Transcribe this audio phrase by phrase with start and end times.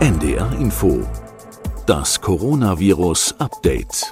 [0.00, 1.06] NDR Info.
[1.84, 4.10] Das Coronavirus Update.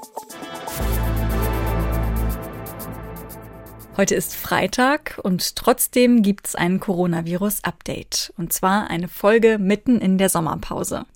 [3.97, 8.35] Heute ist Freitag und trotzdem gibt es ein Coronavirus-Update.
[8.37, 11.07] Und zwar eine Folge mitten in der Sommerpause.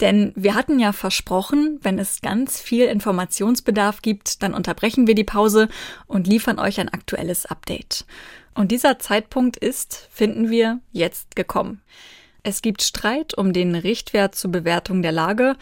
[0.00, 5.22] Denn wir hatten ja versprochen, wenn es ganz viel Informationsbedarf gibt, dann unterbrechen wir die
[5.22, 5.68] Pause
[6.08, 8.06] und liefern euch ein aktuelles Update.
[8.54, 11.80] Und dieser Zeitpunkt ist, finden wir, jetzt gekommen.
[12.42, 15.56] Es gibt Streit um den Richtwert zur Bewertung der Lage,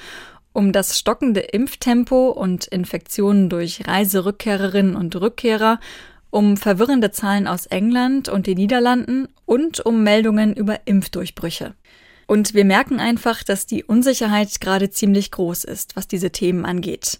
[0.52, 5.80] um das stockende Impftempo und Infektionen durch Reiserückkehrerinnen und Rückkehrer,
[6.30, 11.74] um verwirrende Zahlen aus England und den Niederlanden und um Meldungen über Impfdurchbrüche.
[12.26, 17.18] Und wir merken einfach, dass die Unsicherheit gerade ziemlich groß ist, was diese Themen angeht.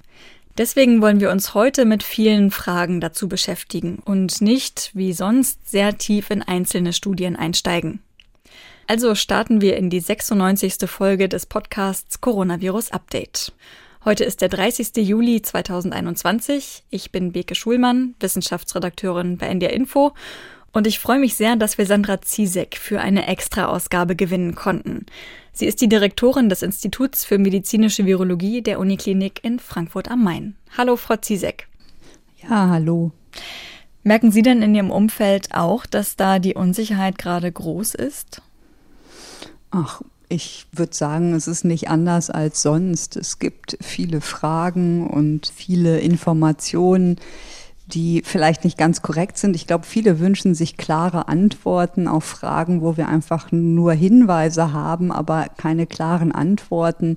[0.58, 5.96] Deswegen wollen wir uns heute mit vielen Fragen dazu beschäftigen und nicht, wie sonst, sehr
[5.96, 8.02] tief in einzelne Studien einsteigen.
[8.90, 10.88] Also starten wir in die 96.
[10.88, 13.52] Folge des Podcasts Coronavirus Update.
[14.02, 15.06] Heute ist der 30.
[15.06, 16.84] Juli 2021.
[16.88, 20.12] Ich bin Beke Schulmann, Wissenschaftsredakteurin bei NDR Info
[20.72, 25.04] und ich freue mich sehr, dass wir Sandra Ziesek für eine Extra-Ausgabe gewinnen konnten.
[25.52, 30.56] Sie ist die Direktorin des Instituts für medizinische Virologie der Uniklinik in Frankfurt am Main.
[30.78, 31.68] Hallo, Frau Ziesek.
[32.42, 33.12] Ja, hallo.
[34.02, 38.40] Merken Sie denn in Ihrem Umfeld auch, dass da die Unsicherheit gerade groß ist?
[39.70, 43.16] Ach, ich würde sagen, es ist nicht anders als sonst.
[43.16, 47.16] Es gibt viele Fragen und viele Informationen
[47.88, 49.56] die vielleicht nicht ganz korrekt sind.
[49.56, 55.10] Ich glaube, viele wünschen sich klare Antworten auf Fragen, wo wir einfach nur Hinweise haben,
[55.10, 57.16] aber keine klaren Antworten.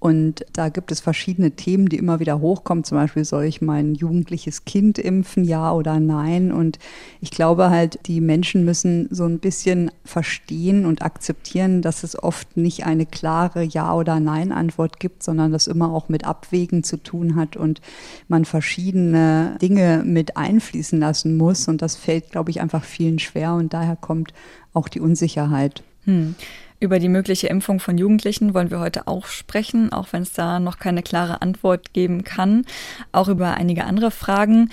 [0.00, 2.84] Und da gibt es verschiedene Themen, die immer wieder hochkommen.
[2.84, 6.52] Zum Beispiel, soll ich mein jugendliches Kind impfen, ja oder nein?
[6.52, 6.78] Und
[7.20, 12.56] ich glaube halt, die Menschen müssen so ein bisschen verstehen und akzeptieren, dass es oft
[12.56, 17.34] nicht eine klare Ja- oder Nein-Antwort gibt, sondern das immer auch mit Abwägen zu tun
[17.34, 17.80] hat und
[18.28, 21.66] man verschiedene Dinge mit einfließen lassen muss.
[21.66, 23.54] Und das fällt, glaube ich, einfach vielen schwer.
[23.54, 24.32] Und daher kommt
[24.72, 25.82] auch die Unsicherheit.
[26.04, 26.36] Hm.
[26.80, 30.60] Über die mögliche Impfung von Jugendlichen wollen wir heute auch sprechen, auch wenn es da
[30.60, 32.64] noch keine klare Antwort geben kann.
[33.10, 34.70] Auch über einige andere Fragen.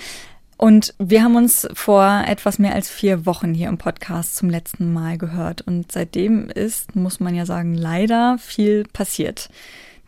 [0.56, 4.92] Und wir haben uns vor etwas mehr als vier Wochen hier im Podcast zum letzten
[4.92, 5.62] Mal gehört.
[5.62, 9.50] Und seitdem ist, muss man ja sagen, leider viel passiert.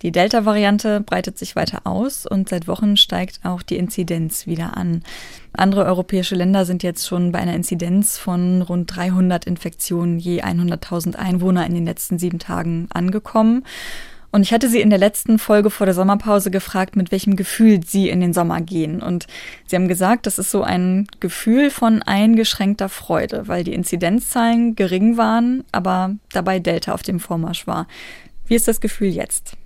[0.03, 5.03] Die Delta-Variante breitet sich weiter aus und seit Wochen steigt auch die Inzidenz wieder an.
[5.53, 11.17] Andere europäische Länder sind jetzt schon bei einer Inzidenz von rund 300 Infektionen je 100.000
[11.17, 13.65] Einwohner in den letzten sieben Tagen angekommen.
[14.31, 17.81] Und ich hatte Sie in der letzten Folge vor der Sommerpause gefragt, mit welchem Gefühl
[17.85, 19.03] Sie in den Sommer gehen.
[19.03, 19.27] Und
[19.67, 25.17] Sie haben gesagt, das ist so ein Gefühl von eingeschränkter Freude, weil die Inzidenzzahlen gering
[25.17, 27.89] waren, aber dabei Delta auf dem Vormarsch war.
[28.47, 29.57] Wie ist das Gefühl jetzt?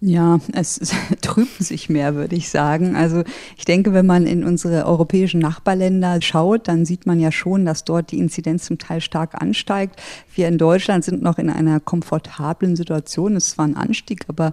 [0.00, 0.78] Ja, es
[1.22, 2.96] trübt sich mehr, würde ich sagen.
[2.96, 3.24] Also
[3.56, 7.84] ich denke, wenn man in unsere europäischen Nachbarländer schaut, dann sieht man ja schon, dass
[7.84, 10.00] dort die Inzidenz zum Teil stark ansteigt.
[10.34, 13.36] Wir in Deutschland sind noch in einer komfortablen Situation.
[13.36, 14.52] Es war ein Anstieg, aber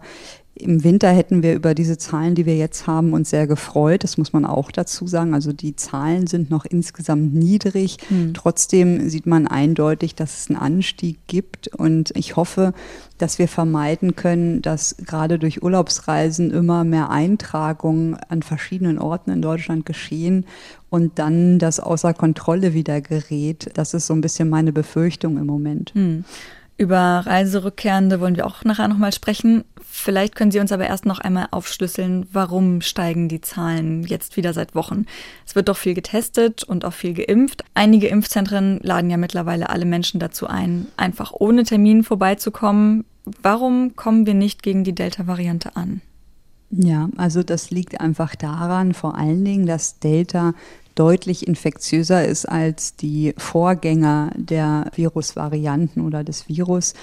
[0.56, 4.04] im Winter hätten wir über diese Zahlen, die wir jetzt haben, uns sehr gefreut.
[4.04, 5.34] Das muss man auch dazu sagen.
[5.34, 7.98] Also die Zahlen sind noch insgesamt niedrig.
[8.10, 8.36] Mhm.
[8.36, 11.70] Trotzdem sieht man eindeutig, dass es einen Anstieg gibt.
[11.70, 12.74] Und ich hoffe,
[13.18, 19.42] dass wir vermeiden können, dass gerade durch Urlaubsreisen immer mehr Eintragungen an verschiedenen Orten in
[19.42, 20.46] Deutschland geschehen
[20.92, 23.72] und dann das außer Kontrolle wieder gerät.
[23.74, 25.96] Das ist so ein bisschen meine Befürchtung im Moment.
[25.96, 26.26] Mhm.
[26.78, 29.64] Über Reiserückkehrende wollen wir auch nachher nochmal sprechen.
[29.86, 34.54] Vielleicht können Sie uns aber erst noch einmal aufschlüsseln, warum steigen die Zahlen jetzt wieder
[34.54, 35.06] seit Wochen?
[35.46, 37.64] Es wird doch viel getestet und auch viel geimpft.
[37.76, 43.06] Einige Impfzentren laden ja mittlerweile alle Menschen dazu ein, einfach ohne Termin vorbeizukommen.
[43.42, 46.02] Warum kommen wir nicht gegen die Delta-Variante an?
[46.76, 50.54] Ja, also das liegt einfach daran, vor allen Dingen, dass Delta
[50.96, 56.94] deutlich infektiöser ist als die Vorgänger der Virusvarianten oder des Virus.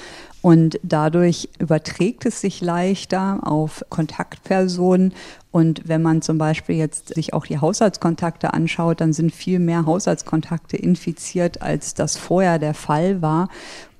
[0.42, 5.12] Und dadurch überträgt es sich leichter auf Kontaktpersonen.
[5.52, 9.86] Und wenn man zum Beispiel jetzt sich auch die Haushaltskontakte anschaut, dann sind viel mehr
[9.86, 13.48] Haushaltskontakte infiziert, als das vorher der Fall war.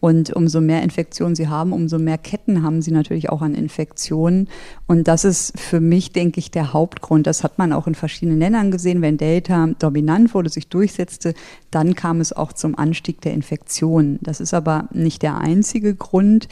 [0.01, 4.49] Und umso mehr Infektionen sie haben, umso mehr Ketten haben sie natürlich auch an Infektionen.
[4.87, 7.27] Und das ist für mich, denke ich, der Hauptgrund.
[7.27, 9.03] Das hat man auch in verschiedenen Ländern gesehen.
[9.03, 11.35] Wenn Delta dominant wurde, sich durchsetzte,
[11.71, 14.19] dann kam es auch zum Anstieg der Infektionen.
[14.23, 16.49] Das ist aber nicht der einzige Grund.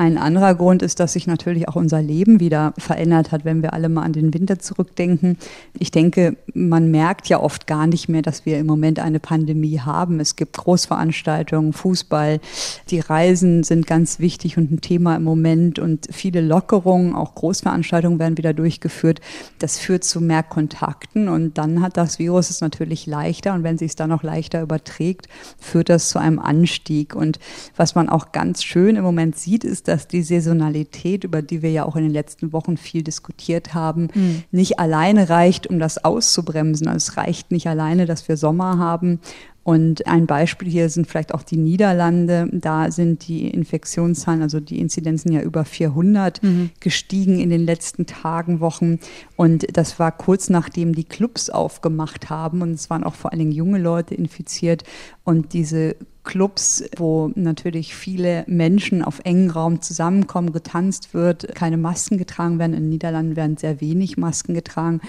[0.00, 3.74] Ein anderer Grund ist, dass sich natürlich auch unser Leben wieder verändert hat, wenn wir
[3.74, 5.36] alle mal an den Winter zurückdenken.
[5.78, 9.78] Ich denke, man merkt ja oft gar nicht mehr, dass wir im Moment eine Pandemie
[9.78, 10.18] haben.
[10.18, 12.40] Es gibt Großveranstaltungen, Fußball,
[12.88, 18.18] die Reisen sind ganz wichtig und ein Thema im Moment und viele Lockerungen, auch Großveranstaltungen
[18.18, 19.20] werden wieder durchgeführt.
[19.58, 23.76] Das führt zu mehr Kontakten und dann hat das Virus es natürlich leichter und wenn
[23.76, 25.26] sich es dann noch leichter überträgt,
[25.58, 27.14] führt das zu einem Anstieg.
[27.14, 27.38] Und
[27.76, 31.70] was man auch ganz schön im Moment sieht, ist, dass die Saisonalität, über die wir
[31.70, 34.44] ja auch in den letzten Wochen viel diskutiert haben, mhm.
[34.52, 36.86] nicht alleine reicht, um das auszubremsen.
[36.86, 39.20] Also es reicht nicht alleine, dass wir Sommer haben
[39.62, 42.48] und ein Beispiel hier sind vielleicht auch die Niederlande.
[42.50, 46.70] Da sind die Infektionszahlen, also die Inzidenzen ja über 400 mhm.
[46.80, 48.98] gestiegen in den letzten Tagen, Wochen.
[49.36, 52.62] Und das war kurz nachdem die Clubs aufgemacht haben.
[52.62, 54.84] Und es waren auch vor allen Dingen junge Leute infiziert.
[55.24, 62.16] Und diese Clubs, wo natürlich viele Menschen auf engen Raum zusammenkommen, getanzt wird, keine Masken
[62.16, 62.72] getragen werden.
[62.72, 65.00] In den Niederlanden werden sehr wenig Masken getragen.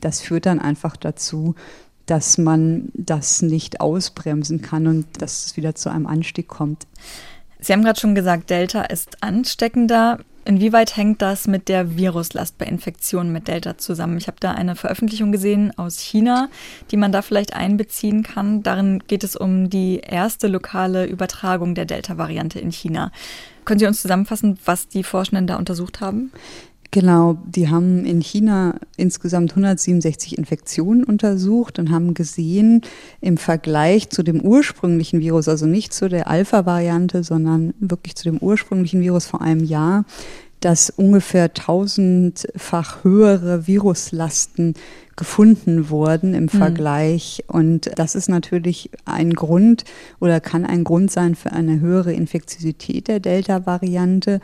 [0.00, 1.54] Das führt dann einfach dazu,
[2.06, 6.86] dass man das nicht ausbremsen kann und dass es wieder zu einem Anstieg kommt.
[7.60, 10.18] Sie haben gerade schon gesagt, Delta ist ansteckender.
[10.46, 14.16] Inwieweit hängt das mit der Viruslast bei Infektionen mit Delta zusammen?
[14.16, 16.48] Ich habe da eine Veröffentlichung gesehen aus China,
[16.90, 18.62] die man da vielleicht einbeziehen kann.
[18.62, 23.12] Darin geht es um die erste lokale Übertragung der Delta-Variante in China.
[23.66, 26.32] Können Sie uns zusammenfassen, was die Forschenden da untersucht haben?
[26.92, 32.82] Genau, die haben in China insgesamt 167 Infektionen untersucht und haben gesehen,
[33.20, 38.38] im Vergleich zu dem ursprünglichen Virus, also nicht zu der Alpha-Variante, sondern wirklich zu dem
[38.38, 40.04] ursprünglichen Virus vor einem Jahr,
[40.58, 44.74] dass ungefähr tausendfach höhere Viruslasten
[45.20, 46.58] gefunden wurden im hm.
[46.58, 47.44] Vergleich.
[47.46, 47.54] Mhm.
[47.54, 49.84] Und das ist natürlich ein Grund
[50.18, 54.40] oder kann ein Grund sein für eine höhere Infektiosität der Delta-Variante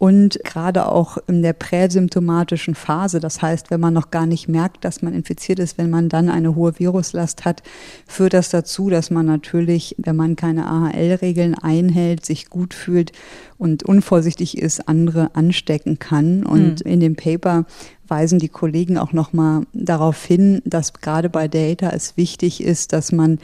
[0.00, 4.82] und gerade auch in der präsymptomatischen Phase, das heißt, wenn man noch gar nicht merkt,
[4.86, 7.62] dass man infiziert ist, wenn man dann eine hohe Viruslast hat,
[8.06, 13.12] führt das dazu, dass man natürlich, wenn man keine AHL-Regeln einhält, sich gut fühlt
[13.58, 16.46] und unvorsichtig ist, andere anstecken kann.
[16.46, 16.90] Und mhm.
[16.90, 17.66] in dem Paper
[18.10, 23.12] weisen die Kollegen auch nochmal darauf hin, dass gerade bei Data es wichtig ist, dass
[23.12, 23.38] man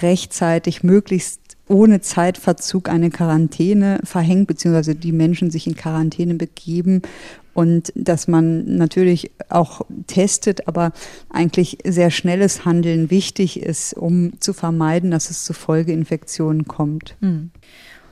[0.00, 7.02] rechtzeitig möglichst ohne Zeitverzug eine Quarantäne verhängt, beziehungsweise die Menschen sich in Quarantäne begeben
[7.54, 10.92] und dass man natürlich auch testet, aber
[11.30, 17.16] eigentlich sehr schnelles Handeln wichtig ist, um zu vermeiden, dass es zu Folgeinfektionen kommt.
[17.20, 17.50] Hm.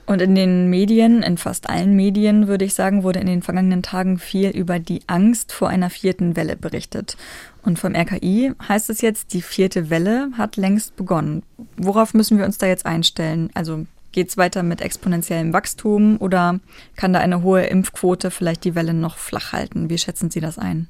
[0.04, 3.82] Und in den Medien, in fast allen Medien, würde ich sagen, wurde in den vergangenen
[3.82, 7.16] Tagen viel über die Angst vor einer vierten Welle berichtet.
[7.62, 11.44] Und vom RKI heißt es jetzt, die vierte Welle hat längst begonnen.
[11.76, 13.50] Worauf müssen wir uns da jetzt einstellen?
[13.54, 16.58] Also geht es weiter mit exponentiellem Wachstum oder
[16.96, 19.88] kann da eine hohe Impfquote vielleicht die Welle noch flach halten?
[19.88, 20.88] Wie schätzen Sie das ein?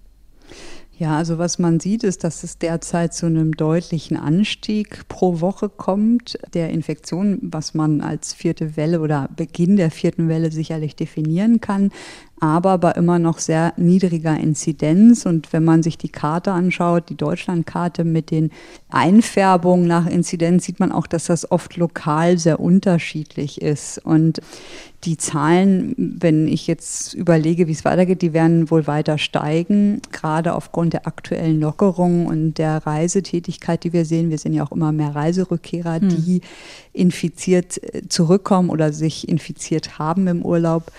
[0.99, 5.69] Ja, also was man sieht, ist, dass es derzeit zu einem deutlichen Anstieg pro Woche
[5.69, 6.39] kommt.
[6.55, 11.91] Der Infektion, was man als vierte Welle oder Beginn der vierten Welle sicherlich definieren kann
[12.43, 15.27] aber bei immer noch sehr niedriger Inzidenz.
[15.27, 18.51] Und wenn man sich die Karte anschaut, die Deutschlandkarte mit den
[18.91, 23.99] Einfärbungen nach Inzidenz, sieht man auch, dass das oft lokal sehr unterschiedlich ist.
[24.05, 24.41] Und
[25.05, 30.55] die Zahlen, wenn ich jetzt überlege, wie es weitergeht, die werden wohl weiter steigen, gerade
[30.55, 34.31] aufgrund der aktuellen Lockerungen und der Reisetätigkeit, die wir sehen.
[34.31, 36.09] Wir sehen ja auch immer mehr Reiserückkehrer, hm.
[36.09, 36.41] die
[36.93, 40.93] infiziert zurückkommen oder sich infiziert haben im Urlaub.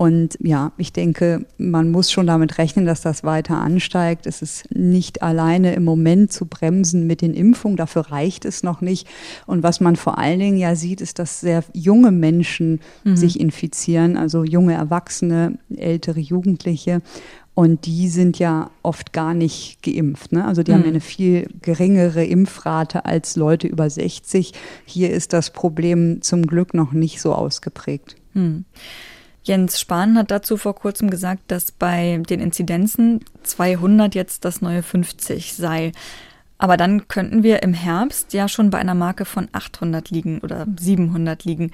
[0.00, 4.26] Und ja, ich denke, man muss schon damit rechnen, dass das weiter ansteigt.
[4.26, 7.76] Es ist nicht alleine im Moment zu bremsen mit den Impfungen.
[7.76, 9.06] Dafür reicht es noch nicht.
[9.44, 13.14] Und was man vor allen Dingen ja sieht, ist, dass sehr junge Menschen mhm.
[13.14, 17.02] sich infizieren, also junge Erwachsene, ältere Jugendliche.
[17.52, 20.32] Und die sind ja oft gar nicht geimpft.
[20.32, 20.46] Ne?
[20.46, 20.76] Also die mhm.
[20.76, 24.54] haben eine viel geringere Impfrate als Leute über 60.
[24.86, 28.16] Hier ist das Problem zum Glück noch nicht so ausgeprägt.
[28.32, 28.64] Mhm.
[29.42, 34.82] Jens Spahn hat dazu vor kurzem gesagt, dass bei den Inzidenzen 200 jetzt das neue
[34.82, 35.92] 50 sei.
[36.58, 40.66] Aber dann könnten wir im Herbst ja schon bei einer Marke von 800 liegen oder
[40.78, 41.70] 700 liegen.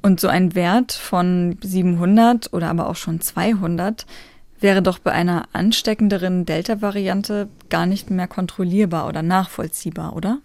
[0.00, 4.06] Und so ein Wert von 700 oder aber auch schon 200
[4.58, 10.38] wäre doch bei einer ansteckenderen Delta-Variante gar nicht mehr kontrollierbar oder nachvollziehbar, oder?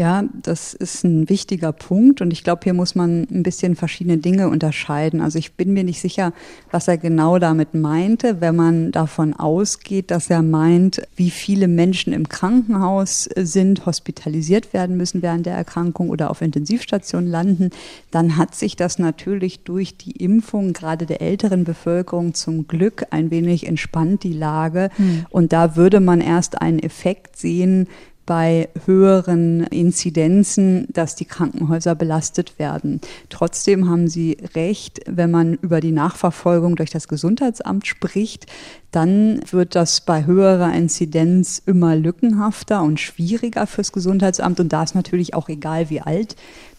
[0.00, 4.16] Ja, das ist ein wichtiger Punkt und ich glaube, hier muss man ein bisschen verschiedene
[4.16, 5.20] Dinge unterscheiden.
[5.20, 6.32] Also ich bin mir nicht sicher,
[6.70, 12.14] was er genau damit meinte, wenn man davon ausgeht, dass er meint, wie viele Menschen
[12.14, 17.68] im Krankenhaus sind, hospitalisiert werden müssen während der Erkrankung oder auf Intensivstationen landen,
[18.10, 23.30] dann hat sich das natürlich durch die Impfung gerade der älteren Bevölkerung zum Glück ein
[23.30, 24.88] wenig entspannt, die Lage.
[24.96, 25.26] Hm.
[25.28, 27.86] Und da würde man erst einen Effekt sehen,
[28.30, 33.00] bei höheren Inzidenzen, dass die Krankenhäuser belastet werden.
[33.28, 38.46] Trotzdem haben Sie recht, wenn man über die Nachverfolgung durch das Gesundheitsamt spricht,
[38.92, 44.60] dann wird das bei höherer Inzidenz immer lückenhafter und schwieriger fürs Gesundheitsamt.
[44.60, 46.36] Und da ist natürlich auch egal, wie alt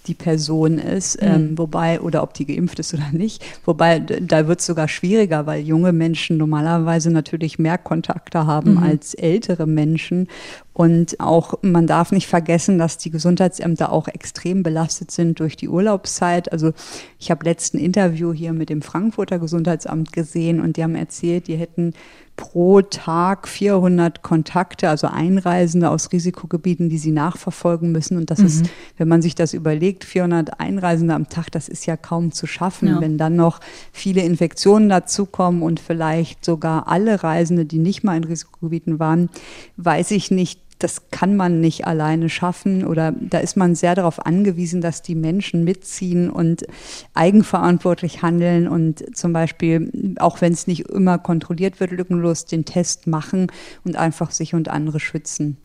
[0.07, 1.27] die Person ist, mhm.
[1.27, 3.43] ähm, wobei, oder ob die geimpft ist oder nicht.
[3.65, 8.83] Wobei, da wird es sogar schwieriger, weil junge Menschen normalerweise natürlich mehr Kontakte haben mhm.
[8.83, 10.27] als ältere Menschen.
[10.73, 15.69] Und auch, man darf nicht vergessen, dass die Gesundheitsämter auch extrem belastet sind durch die
[15.69, 16.51] Urlaubszeit.
[16.51, 16.71] Also
[17.19, 21.57] ich habe letzten Interview hier mit dem Frankfurter Gesundheitsamt gesehen und die haben erzählt, die
[21.57, 21.93] hätten
[22.35, 28.17] pro Tag 400 Kontakte, also Einreisende aus Risikogebieten, die sie nachverfolgen müssen.
[28.17, 28.45] Und das mhm.
[28.45, 28.65] ist,
[28.97, 32.87] wenn man sich das überlegt, 400 Einreisende am Tag, das ist ja kaum zu schaffen.
[32.87, 33.01] Ja.
[33.01, 33.59] Wenn dann noch
[33.91, 39.29] viele Infektionen dazukommen und vielleicht sogar alle Reisende, die nicht mal in Risikogebieten waren,
[39.77, 44.25] weiß ich nicht, das kann man nicht alleine schaffen oder da ist man sehr darauf
[44.25, 46.65] angewiesen, dass die Menschen mitziehen und
[47.13, 53.07] eigenverantwortlich handeln und zum Beispiel, auch wenn es nicht immer kontrolliert wird, lückenlos den Test
[53.07, 53.47] machen
[53.83, 55.57] und einfach sich und andere schützen.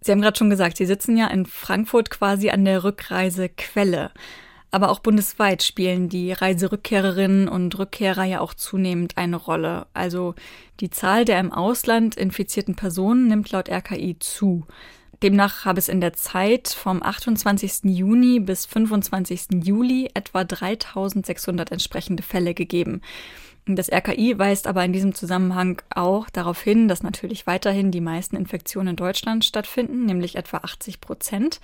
[0.00, 4.10] Sie haben gerade schon gesagt, Sie sitzen ja in Frankfurt quasi an der Rückreisequelle.
[4.70, 9.86] Aber auch bundesweit spielen die Reiserückkehrerinnen und Rückkehrer ja auch zunehmend eine Rolle.
[9.94, 10.34] Also
[10.80, 14.66] die Zahl der im Ausland infizierten Personen nimmt laut RKI zu.
[15.22, 17.84] Demnach habe es in der Zeit vom 28.
[17.84, 19.64] Juni bis 25.
[19.64, 23.00] Juli etwa 3600 entsprechende Fälle gegeben.
[23.66, 28.36] Das RKI weist aber in diesem Zusammenhang auch darauf hin, dass natürlich weiterhin die meisten
[28.36, 31.60] Infektionen in Deutschland stattfinden, nämlich etwa 80 Prozent.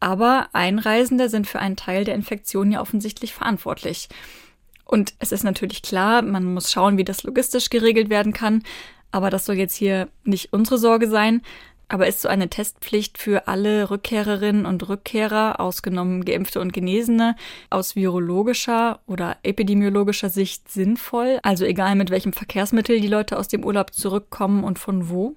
[0.00, 4.08] Aber Einreisende sind für einen Teil der Infektion ja offensichtlich verantwortlich.
[4.84, 8.62] Und es ist natürlich klar, man muss schauen, wie das logistisch geregelt werden kann.
[9.10, 11.42] Aber das soll jetzt hier nicht unsere Sorge sein.
[11.88, 17.36] Aber ist so eine Testpflicht für alle Rückkehrerinnen und Rückkehrer, ausgenommen Geimpfte und Genesene,
[17.70, 21.38] aus virologischer oder epidemiologischer Sicht sinnvoll?
[21.42, 25.36] Also egal mit welchem Verkehrsmittel die Leute aus dem Urlaub zurückkommen und von wo?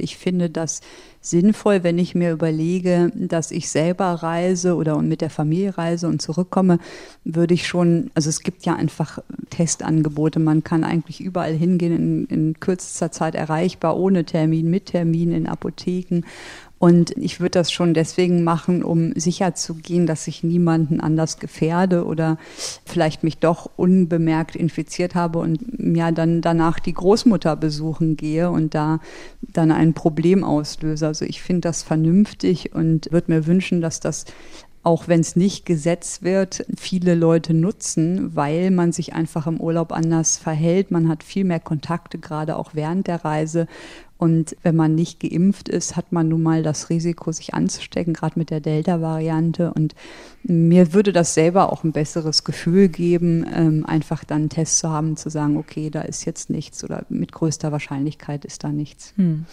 [0.00, 0.80] ich finde das
[1.20, 6.22] sinnvoll, wenn ich mir überlege, dass ich selber reise oder mit der Familie reise und
[6.22, 6.78] zurückkomme,
[7.24, 9.18] würde ich schon, also es gibt ja einfach
[9.50, 15.32] Testangebote, man kann eigentlich überall hingehen, in, in kürzester Zeit erreichbar, ohne Termin, mit Termin,
[15.32, 16.22] in Apotheken.
[16.78, 21.40] Und ich würde das schon deswegen machen, um sicher zu gehen, dass ich niemanden anders
[21.40, 22.38] gefährde oder
[22.84, 28.74] vielleicht mich doch unbemerkt infiziert habe und ja dann danach die Großmutter besuchen gehe und
[28.76, 29.00] da
[29.40, 31.06] dann ein Problem auslöse.
[31.18, 34.24] Also ich finde das vernünftig und würde mir wünschen, dass das
[34.84, 39.90] auch wenn es nicht gesetzt wird, viele Leute nutzen, weil man sich einfach im Urlaub
[39.90, 40.92] anders verhält.
[40.92, 43.66] Man hat viel mehr Kontakte, gerade auch während der Reise.
[44.16, 48.38] Und wenn man nicht geimpft ist, hat man nun mal das Risiko, sich anzustecken, gerade
[48.38, 49.74] mit der Delta-Variante.
[49.74, 49.96] Und
[50.44, 54.88] mir würde das selber auch ein besseres Gefühl geben, ähm, einfach dann einen Test zu
[54.88, 59.12] haben, zu sagen, okay, da ist jetzt nichts oder mit größter Wahrscheinlichkeit ist da nichts.
[59.16, 59.44] Hm.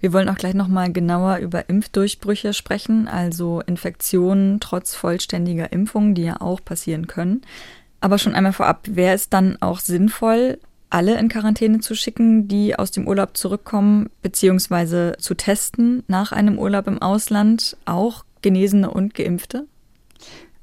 [0.00, 6.22] Wir wollen auch gleich nochmal genauer über Impfdurchbrüche sprechen, also Infektionen trotz vollständiger Impfung, die
[6.22, 7.42] ja auch passieren können.
[8.00, 10.58] Aber schon einmal vorab, wäre es dann auch sinnvoll,
[10.90, 16.58] alle in Quarantäne zu schicken, die aus dem Urlaub zurückkommen, beziehungsweise zu testen nach einem
[16.58, 19.66] Urlaub im Ausland, auch Genesene und Geimpfte?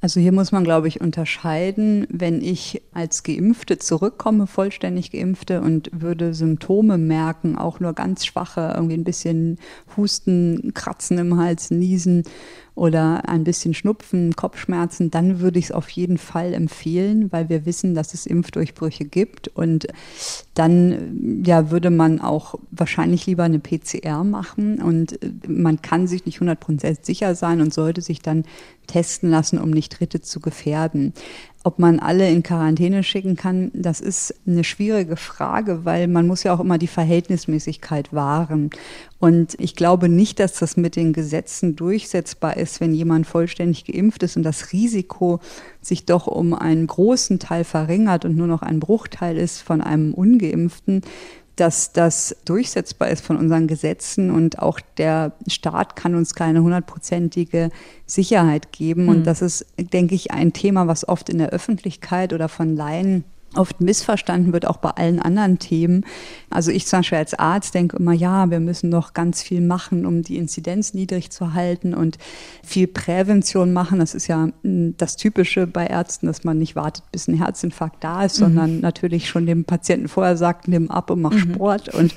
[0.05, 5.89] Also hier muss man, glaube ich, unterscheiden, wenn ich als Geimpfte zurückkomme, vollständig Geimpfte und
[5.91, 9.57] würde Symptome merken, auch nur ganz schwache, irgendwie ein bisschen
[9.97, 12.21] Husten, Kratzen im Hals, Niesen
[12.75, 17.65] oder ein bisschen Schnupfen, Kopfschmerzen, dann würde ich es auf jeden Fall empfehlen, weil wir
[17.65, 19.47] wissen, dass es Impfdurchbrüche gibt.
[19.47, 19.87] Und
[20.53, 24.81] dann ja, würde man auch wahrscheinlich lieber eine PCR machen.
[24.81, 28.43] Und man kann sich nicht 100% sicher sein und sollte sich dann
[28.87, 31.13] testen lassen, um nicht Dritte zu gefährden.
[31.63, 36.43] Ob man alle in Quarantäne schicken kann, das ist eine schwierige Frage, weil man muss
[36.43, 38.69] ja auch immer die Verhältnismäßigkeit wahren.
[39.19, 44.21] Und ich glaube nicht, dass das mit den Gesetzen durchsetzbar ist, wenn jemand vollständig geimpft
[44.21, 45.39] ist und das Risiko
[45.81, 50.13] sich doch um einen großen Teil verringert und nur noch ein Bruchteil ist von einem
[50.13, 51.01] ungeimpften
[51.55, 57.69] dass das durchsetzbar ist von unseren Gesetzen und auch der Staat kann uns keine hundertprozentige
[58.05, 59.07] Sicherheit geben.
[59.07, 59.23] Und hm.
[59.23, 63.23] das ist, denke ich, ein Thema, was oft in der Öffentlichkeit oder von Laien
[63.57, 66.05] oft missverstanden wird, auch bei allen anderen Themen.
[66.49, 70.05] Also ich zum Beispiel als Arzt denke immer, ja, wir müssen noch ganz viel machen,
[70.05, 72.17] um die Inzidenz niedrig zu halten und
[72.63, 73.99] viel Prävention machen.
[73.99, 78.03] Das ist ja hm, das Typische bei Ärzten, dass man nicht wartet, bis ein Herzinfarkt
[78.03, 78.43] da ist, mhm.
[78.45, 81.53] sondern natürlich schon dem Patienten vorher sagt, nimm ab und mach mhm.
[81.53, 81.93] Sport.
[81.93, 82.13] Und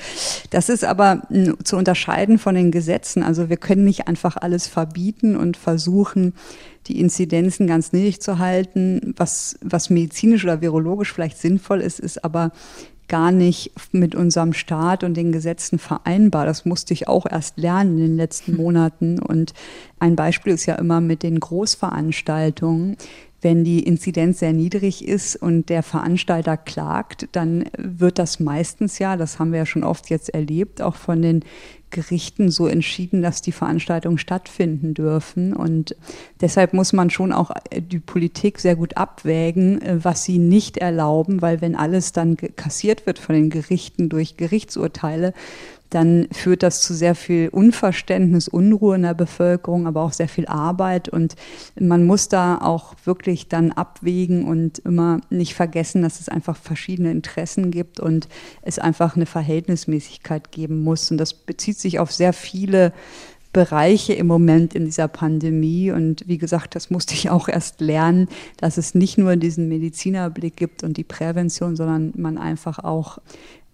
[0.51, 3.23] das ist aber hm, zu unterscheiden von den Gesetzen.
[3.23, 6.35] Also wir können nicht einfach alles verbieten und versuchen,
[6.89, 9.15] die Inzidenzen ganz niedrig zu halten.
[9.17, 12.53] Was, was medizinisch oder virologisch vielleicht sinnvoll ist, ist aber
[13.09, 16.47] gar nicht mit unserem Staat und den Gesetzen vereinbar.
[16.47, 18.59] Das musste ich auch erst lernen in den letzten hm.
[18.59, 19.19] Monaten.
[19.19, 19.55] Und
[19.99, 22.97] ein Beispiel ist ja immer mit den Großveranstaltungen.
[23.41, 29.17] Wenn die Inzidenz sehr niedrig ist und der Veranstalter klagt, dann wird das meistens ja,
[29.17, 31.45] das haben wir ja schon oft jetzt erlebt, auch von den
[31.91, 35.55] Gerichten so entschieden, dass die Veranstaltungen stattfinden dürfen.
[35.55, 35.97] Und
[36.41, 41.61] deshalb muss man schon auch die Politik sehr gut abwägen, was sie nicht erlauben, weil
[41.61, 45.33] wenn alles dann kassiert wird von den Gerichten durch Gerichtsurteile,
[45.91, 50.47] dann führt das zu sehr viel Unverständnis, Unruhe in der Bevölkerung, aber auch sehr viel
[50.47, 51.09] Arbeit.
[51.09, 51.35] Und
[51.79, 57.11] man muss da auch wirklich dann abwägen und immer nicht vergessen, dass es einfach verschiedene
[57.11, 58.29] Interessen gibt und
[58.63, 61.11] es einfach eine Verhältnismäßigkeit geben muss.
[61.11, 62.93] Und das bezieht sich auf sehr viele
[63.53, 65.91] Bereiche im Moment in dieser Pandemie.
[65.91, 68.29] Und wie gesagt, das musste ich auch erst lernen,
[68.59, 73.19] dass es nicht nur diesen Medizinerblick gibt und die Prävention, sondern man einfach auch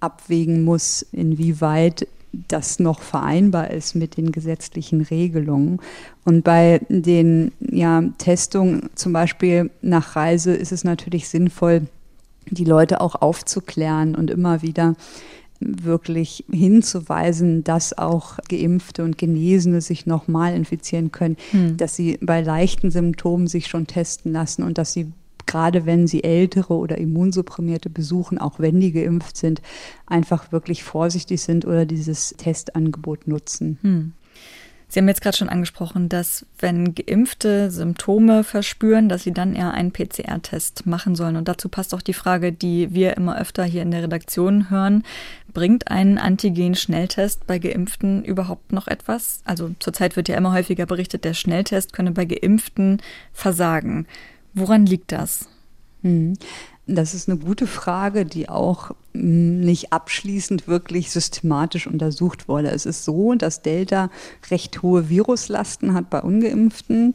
[0.04, 2.06] abwägen muss, inwieweit
[2.49, 5.80] das noch vereinbar ist mit den gesetzlichen Regelungen.
[6.25, 11.82] Und bei den ja, Testungen zum Beispiel nach Reise ist es natürlich sinnvoll,
[12.50, 14.96] die Leute auch aufzuklären und immer wieder
[15.61, 21.76] wirklich hinzuweisen, dass auch Geimpfte und Genesene sich nochmal infizieren können, hm.
[21.76, 25.12] dass sie bei leichten Symptomen sich schon testen lassen und dass sie
[25.54, 29.62] gerade wenn sie ältere oder immunsupprimierte besuchen, auch wenn die geimpft sind,
[30.04, 33.78] einfach wirklich vorsichtig sind oder dieses Testangebot nutzen.
[33.82, 34.12] Hm.
[34.88, 39.73] Sie haben jetzt gerade schon angesprochen, dass wenn Geimpfte Symptome verspüren, dass sie dann eher
[39.75, 41.37] einen PCR-Test machen sollen.
[41.37, 45.04] Und dazu passt auch die Frage, die wir immer öfter hier in der Redaktion hören.
[45.52, 49.40] Bringt ein Antigen-Schnelltest bei Geimpften überhaupt noch etwas?
[49.44, 53.00] Also zurzeit wird ja immer häufiger berichtet, der Schnelltest könne bei Geimpften
[53.32, 54.06] versagen.
[54.54, 55.49] Woran liegt das?
[56.02, 56.34] Hm.
[56.87, 62.70] Das ist eine gute Frage, die auch hm, nicht abschließend wirklich systematisch untersucht wurde.
[62.70, 64.11] Es ist so, dass Delta
[64.50, 67.14] recht hohe Viruslasten hat bei ungeimpften.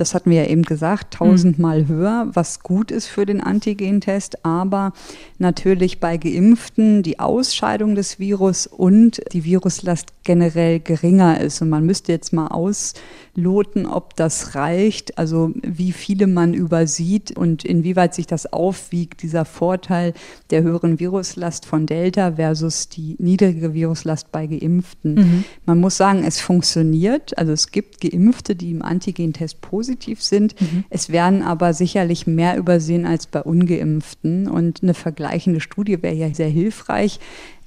[0.00, 4.94] Das hatten wir ja eben gesagt, tausendmal höher, was gut ist für den Antigentest, aber
[5.38, 11.60] natürlich bei Geimpften die Ausscheidung des Virus und die Viruslast generell geringer ist.
[11.60, 17.64] Und man müsste jetzt mal ausloten, ob das reicht, also wie viele man übersieht und
[17.64, 20.14] inwieweit sich das aufwiegt, dieser Vorteil
[20.50, 25.14] der höheren Viruslast von Delta versus die niedrige Viruslast bei Geimpften.
[25.14, 25.44] Mhm.
[25.66, 27.36] Man muss sagen, es funktioniert.
[27.36, 30.60] Also es gibt Geimpfte, die im Antigentest positiv positiv sind.
[30.60, 30.84] Mhm.
[30.90, 34.48] Es werden aber sicherlich mehr übersehen als bei ungeimpften.
[34.48, 37.18] Und eine vergleichende Studie wäre ja sehr hilfreich.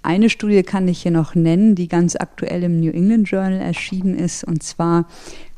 [0.01, 4.17] Eine Studie kann ich hier noch nennen, die ganz aktuell im New England Journal erschienen
[4.17, 4.43] ist.
[4.43, 5.05] Und zwar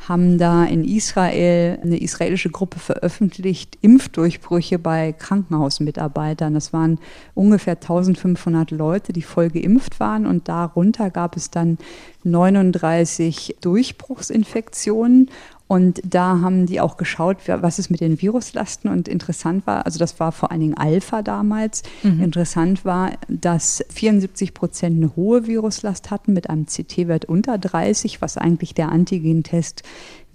[0.07, 6.53] haben da in Israel eine israelische Gruppe veröffentlicht Impfdurchbrüche bei Krankenhausmitarbeitern.
[6.53, 6.99] Das waren
[7.33, 11.79] ungefähr 1500 Leute, die voll geimpft waren und darunter gab es dann
[12.23, 15.29] 39 Durchbruchsinfektionen
[15.67, 18.89] und da haben die auch geschaut, was ist mit den Viruslasten.
[18.89, 21.81] Und interessant war, also das war vor allen Dingen Alpha damals.
[22.03, 22.21] Mhm.
[22.21, 28.37] Interessant war, dass 74 Prozent eine hohe Viruslast hatten mit einem CT-Wert unter 30, was
[28.37, 29.81] eigentlich der Antigentest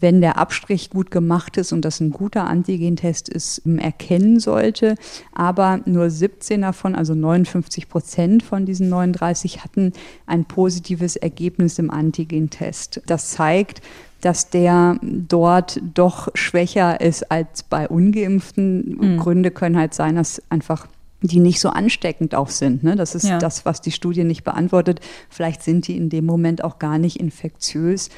[0.01, 4.97] wenn der Abstrich gut gemacht ist und das ein guter Antigentest ist, erkennen sollte.
[5.33, 9.93] Aber nur 17 davon, also 59 Prozent von diesen 39, hatten
[10.27, 13.03] ein positives Ergebnis im Antigentest.
[13.07, 13.83] Das zeigt,
[14.21, 18.99] dass der dort doch schwächer ist als bei ungeimpften.
[19.01, 19.17] Mhm.
[19.19, 20.87] Gründe können halt sein, dass einfach
[21.23, 22.83] die nicht so ansteckend auch sind.
[22.83, 22.97] Ne?
[22.97, 23.39] Das ist ja.
[23.39, 25.01] das, was die Studie nicht beantwortet.
[25.29, 28.09] Vielleicht sind die in dem Moment auch gar nicht infektiös.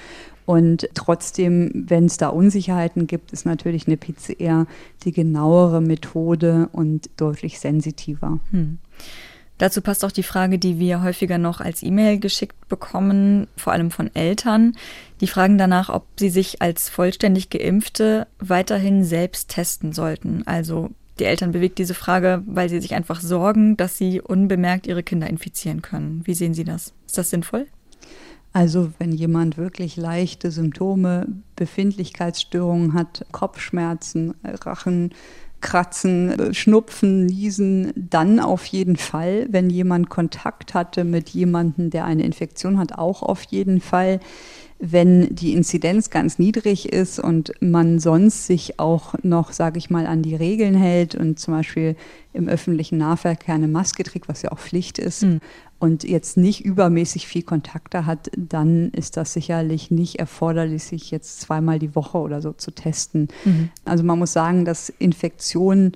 [0.47, 4.67] Und trotzdem, wenn es da Unsicherheiten gibt, ist natürlich eine PCR
[5.05, 8.41] die genauere Methode und deutlich sensitiver.
[8.51, 8.79] Hm.
[9.59, 13.93] Dazu passt auch die Frage, die wir häufiger noch als E-Mail geschickt bekommen, vor allem
[13.93, 14.75] von Eltern.
[15.21, 20.43] Die fragen danach, ob sie sich als vollständig geimpfte weiterhin selbst testen sollten.
[20.47, 25.03] Also Die Eltern bewegt diese Frage, weil sie sich einfach sorgen, dass sie unbemerkt ihre
[25.03, 26.23] Kinder infizieren können.
[26.25, 26.95] Wie sehen Sie das?
[27.07, 27.67] Ist das sinnvoll?
[28.53, 35.13] Also wenn jemand wirklich leichte Symptome, Befindlichkeitsstörungen hat, Kopfschmerzen, Rachen,
[35.63, 39.47] Kratzen, Schnupfen, Niesen, dann auf jeden Fall.
[39.49, 44.21] Wenn jemand Kontakt hatte mit jemandem, der eine Infektion hat, auch auf jeden Fall.
[44.85, 50.07] Wenn die Inzidenz ganz niedrig ist und man sonst sich auch noch, sage ich mal,
[50.07, 51.95] an die Regeln hält und zum Beispiel
[52.33, 55.41] im öffentlichen Nahverkehr eine Maske trägt, was ja auch Pflicht ist, mhm
[55.83, 61.41] und jetzt nicht übermäßig viel Kontakte hat, dann ist das sicherlich nicht erforderlich, sich jetzt
[61.41, 63.27] zweimal die Woche oder so zu testen.
[63.45, 63.71] Mhm.
[63.85, 65.91] Also man muss sagen, dass Infektionen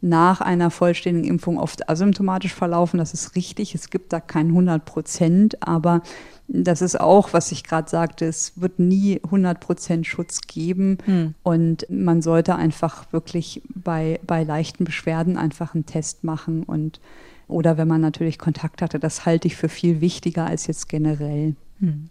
[0.00, 2.98] nach einer vollständigen Impfung oft asymptomatisch verlaufen.
[2.98, 3.74] Das ist richtig.
[3.74, 6.02] Es gibt da kein 100 Prozent, aber
[6.48, 11.34] das ist auch, was ich gerade sagte, es wird nie 100 Prozent Schutz geben hm.
[11.42, 17.00] und man sollte einfach wirklich bei, bei leichten Beschwerden einfach einen Test machen und
[17.48, 18.98] oder wenn man natürlich Kontakt hatte.
[18.98, 21.54] Das halte ich für viel wichtiger als jetzt generell.
[21.80, 22.08] Hm.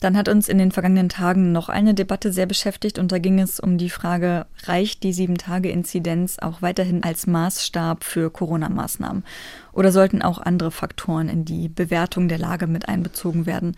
[0.00, 3.38] Dann hat uns in den vergangenen Tagen noch eine Debatte sehr beschäftigt und da ging
[3.38, 9.24] es um die Frage, reicht die Sieben-Tage-Inzidenz auch weiterhin als Maßstab für Corona-Maßnahmen?
[9.72, 13.76] Oder sollten auch andere Faktoren in die Bewertung der Lage mit einbezogen werden?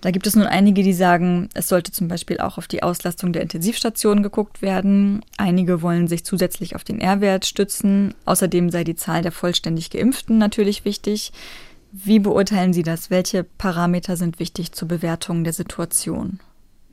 [0.00, 3.34] Da gibt es nun einige, die sagen, es sollte zum Beispiel auch auf die Auslastung
[3.34, 5.22] der Intensivstationen geguckt werden.
[5.36, 8.14] Einige wollen sich zusätzlich auf den R-Wert stützen.
[8.24, 11.32] Außerdem sei die Zahl der vollständig Geimpften natürlich wichtig.
[11.92, 13.10] Wie beurteilen Sie das?
[13.10, 16.38] Welche Parameter sind wichtig zur Bewertung der Situation?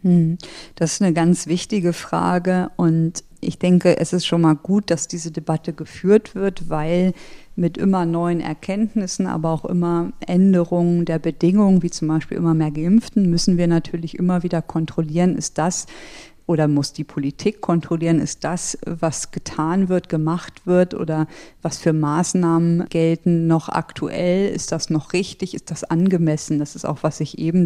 [0.02, 0.38] Hm,
[0.76, 5.08] das ist eine ganz wichtige Frage und ich denke, es ist schon mal gut, dass
[5.08, 7.14] diese Debatte geführt wird, weil
[7.56, 12.72] mit immer neuen Erkenntnissen, aber auch immer Änderungen der Bedingungen, wie zum Beispiel immer mehr
[12.72, 15.86] Geimpften, müssen wir natürlich immer wieder kontrollieren, ist das
[16.48, 21.28] oder muss die Politik kontrollieren, ist das, was getan wird, gemacht wird oder
[21.62, 24.50] was für Maßnahmen gelten, noch aktuell?
[24.50, 25.54] Ist das noch richtig?
[25.54, 26.58] Ist das angemessen?
[26.58, 27.66] Das ist auch, was ich eben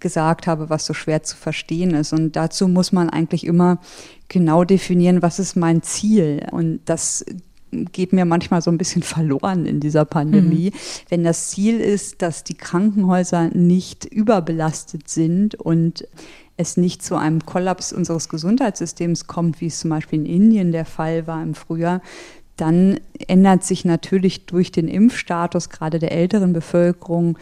[0.00, 2.12] gesagt habe, was so schwer zu verstehen ist.
[2.12, 3.78] Und dazu muss man eigentlich immer
[4.28, 6.46] genau definieren, was ist mein Ziel.
[6.52, 7.24] Und das
[7.70, 10.72] geht mir manchmal so ein bisschen verloren in dieser Pandemie.
[10.74, 10.78] Mhm.
[11.08, 16.06] Wenn das Ziel ist, dass die Krankenhäuser nicht überbelastet sind und
[16.60, 20.84] es nicht zu einem Kollaps unseres Gesundheitssystems kommt, wie es zum Beispiel in Indien der
[20.84, 22.00] Fall war im Frühjahr,
[22.56, 27.38] dann ändert sich natürlich durch den Impfstatus gerade der älteren Bevölkerung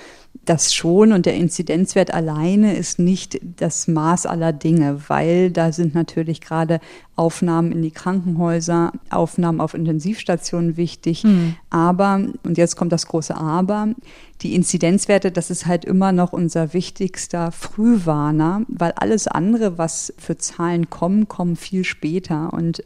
[0.48, 5.94] das schon und der Inzidenzwert alleine ist nicht das Maß aller Dinge, weil da sind
[5.94, 6.80] natürlich gerade
[7.16, 11.24] Aufnahmen in die Krankenhäuser, Aufnahmen auf Intensivstationen wichtig.
[11.24, 11.56] Mhm.
[11.68, 13.88] Aber, und jetzt kommt das große Aber,
[14.42, 20.38] die Inzidenzwerte, das ist halt immer noch unser wichtigster Frühwarner, weil alles andere, was für
[20.38, 22.52] Zahlen kommen, kommen viel später.
[22.52, 22.84] Und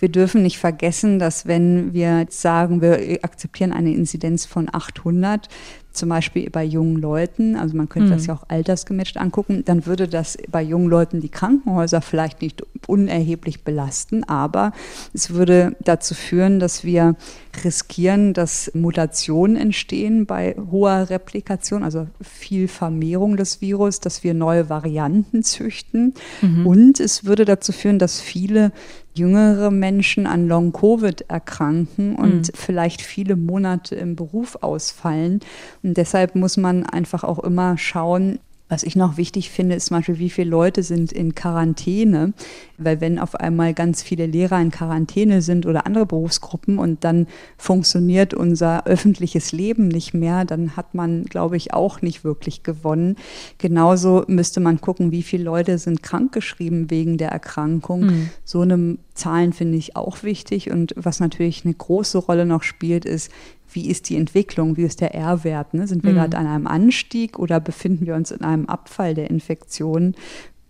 [0.00, 5.48] wir dürfen nicht vergessen, dass wenn wir sagen, wir akzeptieren eine Inzidenz von 800,
[5.98, 8.12] zum Beispiel bei jungen Leuten, also man könnte mhm.
[8.14, 12.62] das ja auch altersgemischt angucken, dann würde das bei jungen Leuten die Krankenhäuser vielleicht nicht
[12.86, 14.72] unerheblich belasten, aber
[15.12, 17.16] es würde dazu führen, dass wir
[17.64, 24.68] riskieren, dass Mutationen entstehen bei hoher Replikation, also viel Vermehrung des Virus, dass wir neue
[24.68, 26.14] Varianten züchten.
[26.42, 26.66] Mhm.
[26.66, 28.72] Und es würde dazu führen, dass viele
[29.14, 32.52] jüngere Menschen an Long-Covid erkranken und mhm.
[32.54, 35.40] vielleicht viele Monate im Beruf ausfallen.
[35.82, 39.96] Und deshalb muss man einfach auch immer schauen, was ich noch wichtig finde, ist zum
[39.96, 42.34] Beispiel, wie viele Leute sind in Quarantäne.
[42.76, 47.26] Weil wenn auf einmal ganz viele Lehrer in Quarantäne sind oder andere Berufsgruppen und dann
[47.56, 53.16] funktioniert unser öffentliches Leben nicht mehr, dann hat man, glaube ich, auch nicht wirklich gewonnen.
[53.56, 58.00] Genauso müsste man gucken, wie viele Leute sind krankgeschrieben wegen der Erkrankung.
[58.00, 58.30] Mhm.
[58.44, 60.70] So eine Zahlen finde ich auch wichtig.
[60.70, 63.32] Und was natürlich eine große Rolle noch spielt, ist,
[63.70, 65.74] wie ist die Entwicklung, wie ist der R-Wert?
[65.74, 65.86] Ne?
[65.86, 66.16] Sind wir mhm.
[66.16, 70.14] gerade an einem Anstieg oder befinden wir uns in einem Abfall der Infektionen?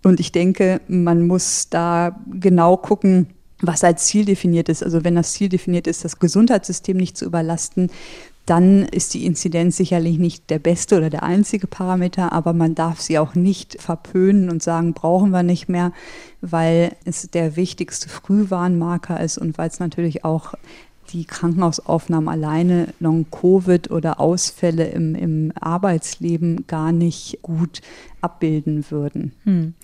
[0.04, 3.28] Und ich denke, man muss da genau gucken,
[3.60, 4.82] was als Ziel definiert ist.
[4.82, 7.90] Also wenn das Ziel definiert ist, das Gesundheitssystem nicht zu überlasten,
[8.48, 12.98] dann ist die Inzidenz sicherlich nicht der beste oder der einzige Parameter, aber man darf
[12.98, 15.92] sie auch nicht verpönen und sagen, brauchen wir nicht mehr,
[16.40, 20.54] weil es der wichtigste Frühwarnmarker ist und weil es natürlich auch
[21.12, 27.80] die Krankenhausaufnahmen alleine Long-Covid oder Ausfälle im, im Arbeitsleben gar nicht gut
[28.20, 29.32] abbilden würden.
[29.44, 29.74] Hm.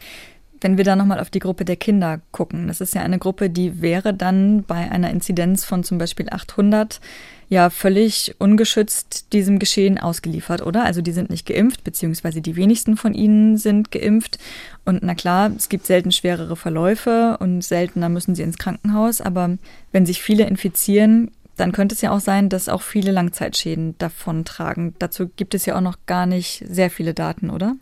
[0.60, 3.50] wenn wir da nochmal auf die Gruppe der Kinder gucken, das ist ja eine Gruppe,
[3.50, 7.00] die wäre dann bei einer Inzidenz von zum Beispiel 800
[7.48, 10.84] ja völlig ungeschützt diesem Geschehen ausgeliefert, oder?
[10.84, 14.38] Also die sind nicht geimpft, beziehungsweise die wenigsten von ihnen sind geimpft.
[14.84, 19.20] Und na klar, es gibt selten schwerere Verläufe und seltener müssen sie ins Krankenhaus.
[19.20, 19.56] Aber
[19.92, 24.44] wenn sich viele infizieren, dann könnte es ja auch sein, dass auch viele Langzeitschäden davon
[24.44, 24.94] tragen.
[24.98, 27.76] Dazu gibt es ja auch noch gar nicht sehr viele Daten, oder?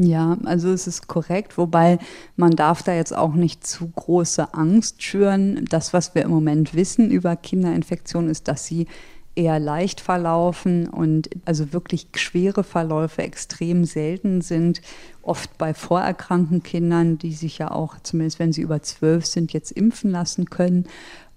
[0.00, 1.98] Ja, also es ist korrekt, wobei
[2.36, 5.64] man darf da jetzt auch nicht zu große Angst schüren.
[5.68, 8.86] Das, was wir im Moment wissen über Kinderinfektionen, ist, dass sie
[9.34, 14.82] eher leicht verlaufen und also wirklich schwere Verläufe extrem selten sind,
[15.20, 19.72] oft bei vorerkrankten Kindern, die sich ja auch, zumindest wenn sie über zwölf sind, jetzt
[19.72, 20.86] impfen lassen können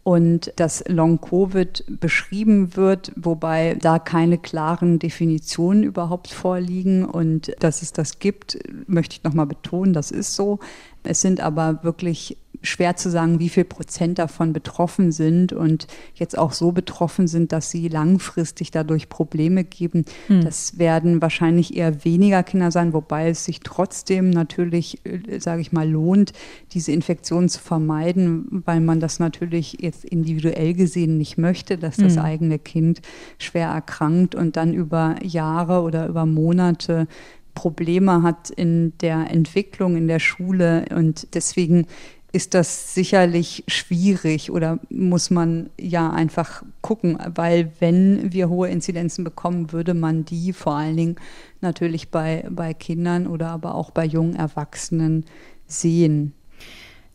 [0.04, 7.06] und dass Long-Covid beschrieben wird, wobei da keine klaren Definitionen überhaupt vorliegen.
[7.06, 10.60] Und dass es das gibt, möchte ich nochmal betonen, das ist so.
[11.04, 16.38] Es sind aber wirklich schwer zu sagen, wie viel Prozent davon betroffen sind und jetzt
[16.38, 20.06] auch so betroffen sind, dass sie langfristig dadurch Probleme geben.
[20.28, 20.44] Hm.
[20.44, 25.72] Das werden wahrscheinlich eher weniger Kinder sein, wobei es sich trotzdem natürlich, äh, sage ich
[25.72, 26.34] mal, lohnt,
[26.74, 32.16] diese Infektionen zu vermeiden, weil man das natürlich jetzt individuell gesehen nicht möchte, dass das
[32.16, 32.24] hm.
[32.24, 33.02] eigene Kind
[33.40, 37.08] schwer erkrankt und dann über Jahre oder über Monate
[37.54, 41.88] Probleme hat in der Entwicklung in der Schule und deswegen
[42.34, 49.26] ist das sicherlich schwierig oder muss man ja einfach gucken, weil wenn wir hohe Inzidenzen
[49.26, 51.16] bekommen, würde man die vor allen Dingen
[51.60, 55.26] natürlich bei, bei Kindern oder aber auch bei jungen Erwachsenen
[55.68, 56.34] sehen.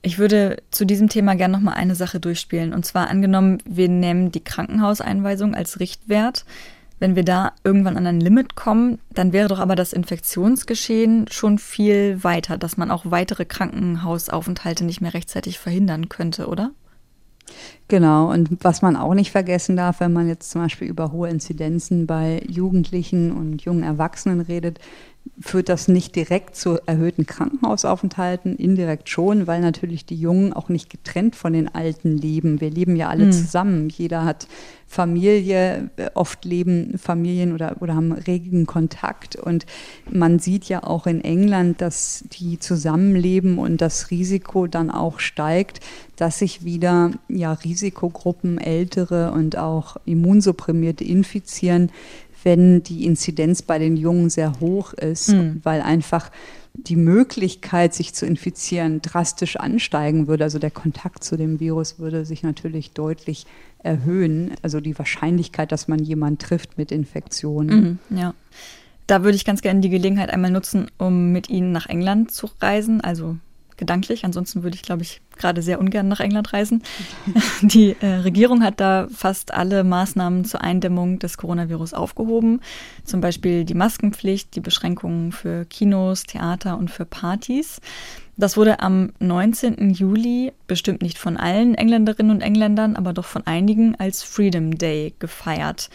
[0.02, 2.72] Ich würde zu diesem Thema gerne noch mal eine Sache durchspielen.
[2.72, 6.44] Und zwar angenommen, wir nehmen die Krankenhauseinweisung als Richtwert.
[6.98, 11.58] Wenn wir da irgendwann an ein Limit kommen, dann wäre doch aber das Infektionsgeschehen schon
[11.58, 16.72] viel weiter, dass man auch weitere Krankenhausaufenthalte nicht mehr rechtzeitig verhindern könnte, oder?
[17.88, 21.28] Genau, und was man auch nicht vergessen darf, wenn man jetzt zum Beispiel über hohe
[21.28, 24.80] Inzidenzen bei Jugendlichen und jungen Erwachsenen redet,
[25.40, 30.88] führt das nicht direkt zu erhöhten Krankenhausaufenthalten, indirekt schon, weil natürlich die Jungen auch nicht
[30.90, 32.60] getrennt von den Alten leben.
[32.60, 33.32] Wir leben ja alle mhm.
[33.32, 33.88] zusammen.
[33.88, 34.46] Jeder hat
[34.88, 39.36] Familie, oft leben Familien oder, oder haben regen Kontakt.
[39.36, 39.66] Und
[40.10, 45.80] man sieht ja auch in England, dass die zusammenleben und das Risiko dann auch steigt,
[46.14, 51.90] dass sich wieder ja, Risikogruppen, ältere und auch immunsupprimierte infizieren
[52.46, 55.60] wenn die Inzidenz bei den Jungen sehr hoch ist, mhm.
[55.64, 56.30] weil einfach
[56.74, 60.44] die Möglichkeit, sich zu infizieren, drastisch ansteigen würde.
[60.44, 63.46] Also der Kontakt zu dem Virus würde sich natürlich deutlich
[63.80, 64.52] erhöhen.
[64.62, 67.98] Also die Wahrscheinlichkeit, dass man jemanden trifft mit Infektionen.
[68.10, 68.32] Mhm, ja.
[69.08, 72.48] Da würde ich ganz gerne die Gelegenheit einmal nutzen, um mit Ihnen nach England zu
[72.60, 73.36] reisen, also
[73.76, 74.24] gedanklich.
[74.24, 76.82] Ansonsten würde ich, glaube ich, gerade sehr ungern nach England reisen.
[77.62, 82.60] Die äh, Regierung hat da fast alle Maßnahmen zur Eindämmung des Coronavirus aufgehoben.
[83.04, 87.80] Zum Beispiel die Maskenpflicht, die Beschränkungen für Kinos, Theater und für Partys.
[88.38, 89.90] Das wurde am 19.
[89.90, 95.14] Juli, bestimmt nicht von allen Engländerinnen und Engländern, aber doch von einigen als Freedom Day
[95.18, 95.88] gefeiert.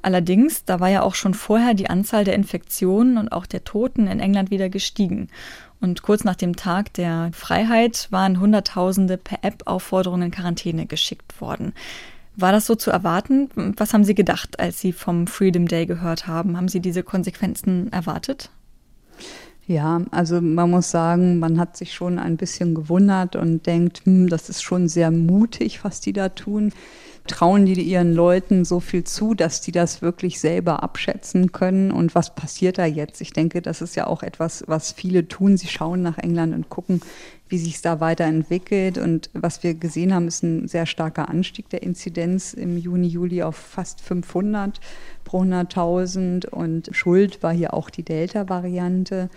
[0.00, 4.08] Allerdings, da war ja auch schon vorher die Anzahl der Infektionen und auch der Toten
[4.08, 5.28] in England wieder gestiegen.
[5.82, 11.40] Und kurz nach dem Tag der Freiheit waren Hunderttausende per App Aufforderungen in Quarantäne geschickt
[11.40, 11.74] worden.
[12.36, 13.50] War das so zu erwarten?
[13.76, 16.56] Was haben Sie gedacht, als Sie vom Freedom Day gehört haben?
[16.56, 18.50] Haben Sie diese Konsequenzen erwartet?
[19.66, 24.28] Ja, also man muss sagen, man hat sich schon ein bisschen gewundert und denkt, hm,
[24.28, 26.72] das ist schon sehr mutig, was die da tun
[27.26, 31.92] trauen die ihren Leuten so viel zu, dass die das wirklich selber abschätzen können?
[31.92, 33.20] Und was passiert da jetzt?
[33.20, 35.56] Ich denke, das ist ja auch etwas, was viele tun.
[35.56, 37.00] Sie schauen nach England und gucken,
[37.48, 38.98] wie sich es da weiterentwickelt.
[38.98, 43.42] Und was wir gesehen haben, ist ein sehr starker Anstieg der Inzidenz im Juni, Juli
[43.42, 44.80] auf fast 500
[45.24, 46.48] pro 100.000.
[46.48, 49.30] Und Schuld war hier auch die Delta-Variante.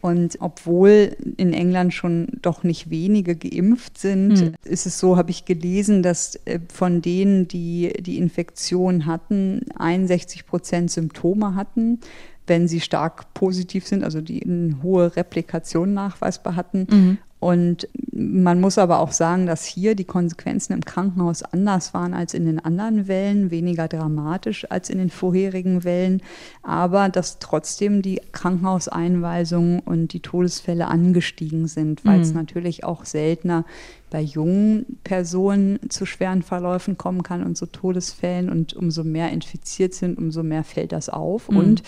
[0.00, 4.54] Und obwohl in England schon doch nicht wenige geimpft sind, hm.
[4.64, 10.46] ist es so, habe ich gelesen, dass äh, von denen, die die Infektion hatten, 61
[10.46, 12.00] Prozent Symptome hatten,
[12.46, 16.86] wenn sie stark positiv sind, also die eine hohe Replikation nachweisbar hatten.
[16.90, 17.18] Mhm.
[17.40, 22.34] Und man muss aber auch sagen, dass hier die Konsequenzen im Krankenhaus anders waren als
[22.34, 26.22] in den anderen Wellen, weniger dramatisch als in den vorherigen Wellen,
[26.62, 32.22] aber dass trotzdem die Krankenhauseinweisungen und die Todesfälle angestiegen sind, weil mhm.
[32.22, 33.64] es natürlich auch seltener
[34.10, 39.94] bei jungen Personen zu schweren Verläufen kommen kann und zu Todesfällen und umso mehr infiziert
[39.94, 41.48] sind, umso mehr fällt das auf.
[41.48, 41.56] Mhm.
[41.56, 41.82] Und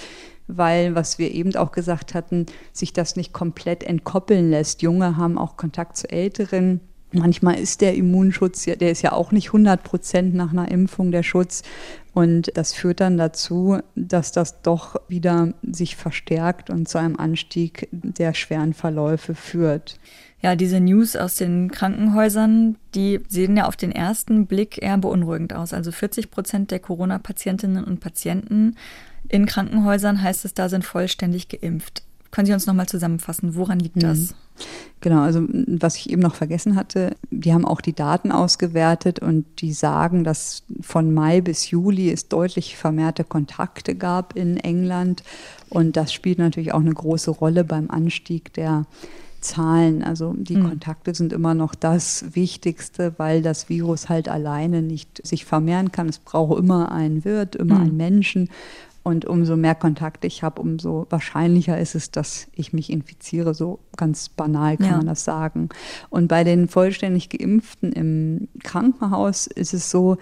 [0.57, 4.83] weil, was wir eben auch gesagt hatten, sich das nicht komplett entkoppeln lässt.
[4.83, 6.81] Junge haben auch Kontakt zu Älteren.
[7.13, 11.23] Manchmal ist der Immunschutz, der ist ja auch nicht 100 Prozent nach einer Impfung der
[11.23, 11.63] Schutz.
[12.15, 17.89] Und das führt dann dazu, dass das doch wieder sich verstärkt und zu einem Anstieg
[17.93, 19.99] der schweren Verläufe führt.
[20.43, 25.55] Ja, diese News aus den Krankenhäusern, die sehen ja auf den ersten Blick eher beunruhigend
[25.55, 25.73] aus.
[25.73, 28.75] Also 40 Prozent der Corona-Patientinnen und Patienten
[29.29, 32.03] in Krankenhäusern heißt es, da sind vollständig geimpft.
[32.31, 34.19] Können Sie uns nochmal zusammenfassen, woran liegt das?
[34.19, 34.29] Mhm.
[35.01, 39.45] Genau, also was ich eben noch vergessen hatte, die haben auch die Daten ausgewertet und
[39.61, 45.25] die sagen, dass von Mai bis Juli es deutlich vermehrte Kontakte gab in England
[45.69, 48.87] und das spielt natürlich auch eine große Rolle beim Anstieg der
[49.41, 50.03] Zahlen.
[50.03, 50.69] Also die mhm.
[50.69, 56.09] Kontakte sind immer noch das Wichtigste, weil das Virus halt alleine nicht sich vermehren kann.
[56.09, 57.81] Es braucht immer einen Wirt, immer mhm.
[57.83, 58.49] einen Menschen.
[59.03, 63.53] Und umso mehr Kontakte ich habe, umso wahrscheinlicher ist es, dass ich mich infiziere.
[63.53, 64.97] So ganz banal kann ja.
[64.99, 65.71] man das sagen.
[66.09, 70.19] Und bei den vollständig Geimpften im Krankenhaus ist es so,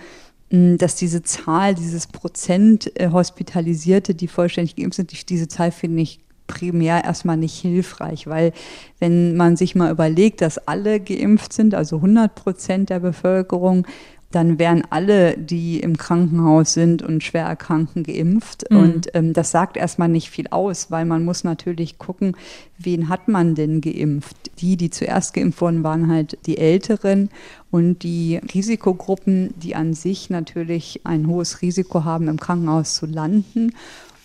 [0.50, 6.20] dass diese Zahl, dieses Prozent äh, Hospitalisierte, die vollständig geimpft sind, diese Zahl finde ich
[6.48, 8.52] primär erstmal nicht hilfreich, weil
[8.98, 13.86] wenn man sich mal überlegt, dass alle geimpft sind, also 100 Prozent der Bevölkerung,
[14.30, 18.70] dann wären alle, die im Krankenhaus sind und schwer erkranken, geimpft.
[18.70, 18.76] Mhm.
[18.76, 22.36] Und ähm, das sagt erstmal nicht viel aus, weil man muss natürlich gucken,
[22.78, 24.36] wen hat man denn geimpft.
[24.60, 27.30] Die, die zuerst geimpft wurden, waren halt die Älteren
[27.72, 33.72] und die Risikogruppen, die an sich natürlich ein hohes Risiko haben, im Krankenhaus zu landen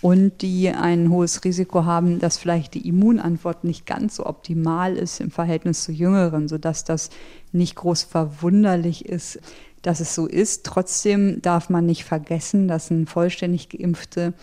[0.01, 5.19] und die ein hohes Risiko haben, dass vielleicht die Immunantwort nicht ganz so optimal ist
[5.19, 7.09] im Verhältnis zu Jüngeren, sodass das
[7.51, 9.39] nicht groß verwunderlich ist,
[9.86, 10.65] dass es so ist.
[10.65, 14.34] Trotzdem darf man nicht vergessen, dass ein vollständig geimpfte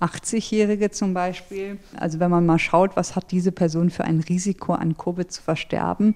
[0.00, 4.72] 80-Jährige zum Beispiel, also wenn man mal schaut, was hat diese Person für ein Risiko
[4.72, 6.14] an Covid zu versterben,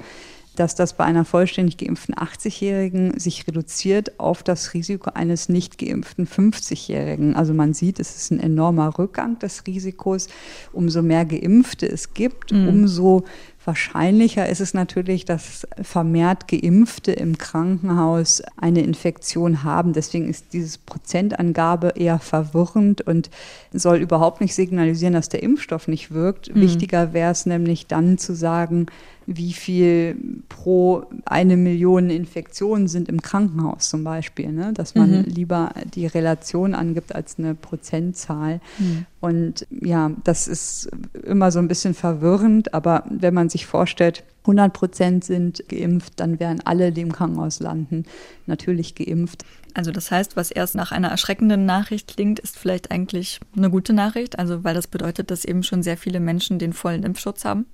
[0.57, 6.27] dass das bei einer vollständig geimpften 80-Jährigen sich reduziert auf das Risiko eines nicht geimpften
[6.27, 7.35] 50-Jährigen.
[7.35, 10.29] Also man sieht, es ist ein enormer Rückgang des Risikos.
[10.73, 12.69] Umso mehr Geimpfte es gibt, mhm.
[12.69, 13.25] umso
[13.65, 19.93] Wahrscheinlicher ist es natürlich, dass vermehrt Geimpfte im Krankenhaus eine Infektion haben.
[19.93, 23.31] Deswegen ist diese Prozentangabe eher verwirrend und
[23.73, 26.55] soll überhaupt nicht signalisieren, dass der Impfstoff nicht wirkt.
[26.55, 26.61] Mhm.
[26.61, 28.87] Wichtiger wäre es nämlich dann zu sagen,
[29.27, 30.17] wie viel
[30.49, 34.73] pro eine Million Infektionen sind im Krankenhaus zum Beispiel, ne?
[34.73, 35.25] dass man mhm.
[35.25, 38.61] lieber die Relation angibt als eine Prozentzahl.
[38.79, 39.07] Mhm.
[39.23, 40.91] Und ja, das ist
[41.23, 46.41] immer so ein bisschen verwirrend, aber wenn man sich vorstellt, 100 Prozent sind geimpft, dann
[46.41, 48.05] wären alle, die im Krankenhaus landen,
[48.47, 49.45] natürlich geimpft.
[49.75, 53.93] Also das heißt, was erst nach einer erschreckenden Nachricht klingt, ist vielleicht eigentlich eine gute
[53.93, 57.67] Nachricht, also weil das bedeutet, dass eben schon sehr viele Menschen den vollen Impfschutz haben.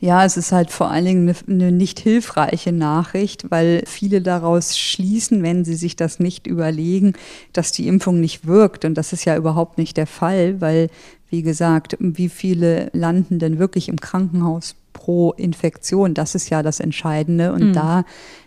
[0.00, 4.76] Ja, es ist halt vor allen Dingen eine, eine, nicht hilfreiche Nachricht, weil viele daraus
[4.76, 7.12] schließen, wenn sie sich das nicht überlegen,
[7.52, 8.84] dass die Impfung nicht wirkt.
[8.84, 10.90] Und das ist ja überhaupt nicht der Fall, weil,
[11.30, 16.14] wie gesagt, wie viele landen denn wirklich im Krankenhaus pro Infektion?
[16.14, 17.52] Das ist ja das Entscheidende.
[17.52, 17.72] Und mhm.
[17.72, 18.04] da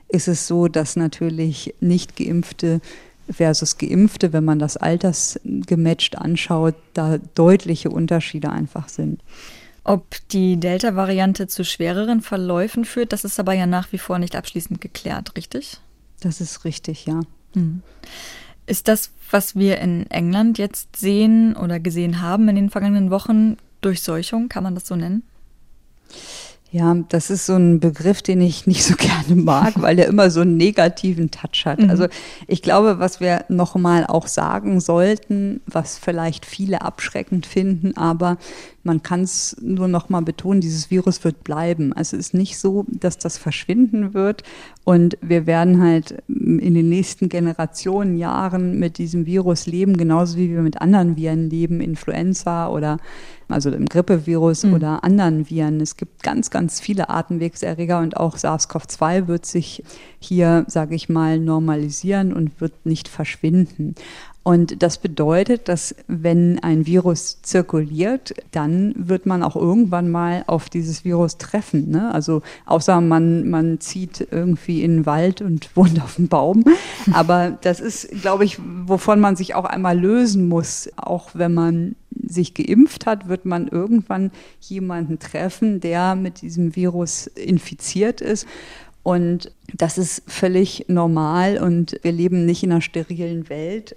[0.10, 2.82] ist es so, dass natürlich nicht geimpfte
[3.30, 9.22] versus Geimpfte, wenn man das altersgematcht anschaut, da deutliche Unterschiede einfach sind.
[9.86, 14.36] Ob die Delta-Variante zu schwereren Verläufen führt, das ist aber ja nach wie vor nicht
[14.36, 15.80] abschließend geklärt, richtig?
[16.22, 17.22] Das ist richtig, ja.
[17.54, 17.84] Mhm.
[18.66, 23.58] Ist das, was wir in England jetzt sehen oder gesehen haben in den vergangenen Wochen,
[23.82, 25.22] Durchseuchung, kann man das so nennen?
[26.72, 30.32] Ja, das ist so ein Begriff, den ich nicht so gerne mag, weil der immer
[30.32, 31.80] so einen negativen Touch hat.
[31.80, 31.92] Mhm.
[31.92, 32.08] Also
[32.48, 38.38] ich glaube, was wir nochmal auch sagen sollten, was vielleicht viele abschreckend finden, aber
[38.86, 41.92] man kann es nur noch mal betonen, dieses Virus wird bleiben.
[41.92, 44.44] Also es ist nicht so, dass das verschwinden wird
[44.84, 50.52] und wir werden halt in den nächsten Generationen, Jahren mit diesem Virus leben, genauso wie
[50.52, 52.98] wir mit anderen Viren leben, Influenza oder
[53.48, 54.74] also dem Grippevirus mhm.
[54.74, 55.82] oder anderen Viren.
[55.82, 59.84] Es gibt ganz, ganz viele Atemwegserreger und auch SARS-CoV-2 wird sich
[60.20, 63.96] hier, sage ich mal, normalisieren und wird nicht verschwinden.
[64.48, 70.70] Und das bedeutet, dass wenn ein Virus zirkuliert, dann wird man auch irgendwann mal auf
[70.70, 71.90] dieses Virus treffen.
[71.90, 72.14] Ne?
[72.14, 76.64] Also außer man, man zieht irgendwie in den Wald und wohnt auf dem Baum.
[77.12, 80.92] Aber das ist, glaube ich, wovon man sich auch einmal lösen muss.
[80.96, 84.30] Auch wenn man sich geimpft hat, wird man irgendwann
[84.60, 88.46] jemanden treffen, der mit diesem Virus infiziert ist.
[89.02, 93.96] Und das ist völlig normal und wir leben nicht in einer sterilen Welt.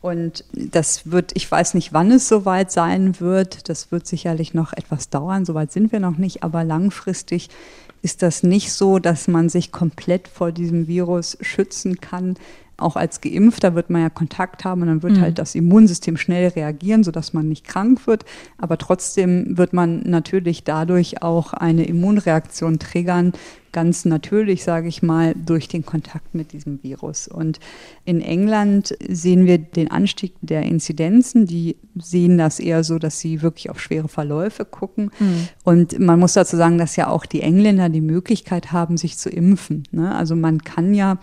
[0.00, 3.68] Und das wird, ich weiß nicht, wann es soweit sein wird.
[3.68, 5.44] Das wird sicherlich noch etwas dauern.
[5.44, 6.42] Soweit sind wir noch nicht.
[6.44, 7.48] Aber langfristig
[8.00, 12.36] ist das nicht so, dass man sich komplett vor diesem Virus schützen kann
[12.78, 15.20] auch als Geimpfter wird man ja Kontakt haben und dann wird mhm.
[15.20, 18.24] halt das Immunsystem schnell reagieren, sodass man nicht krank wird.
[18.56, 23.32] Aber trotzdem wird man natürlich dadurch auch eine Immunreaktion triggern,
[23.72, 27.28] ganz natürlich, sage ich mal, durch den Kontakt mit diesem Virus.
[27.28, 27.60] Und
[28.04, 31.46] in England sehen wir den Anstieg der Inzidenzen.
[31.46, 35.10] Die sehen das eher so, dass sie wirklich auf schwere Verläufe gucken.
[35.18, 35.48] Mhm.
[35.64, 39.30] Und man muss dazu sagen, dass ja auch die Engländer die Möglichkeit haben, sich zu
[39.30, 39.84] impfen.
[39.90, 40.14] Ne?
[40.14, 41.18] Also man kann ja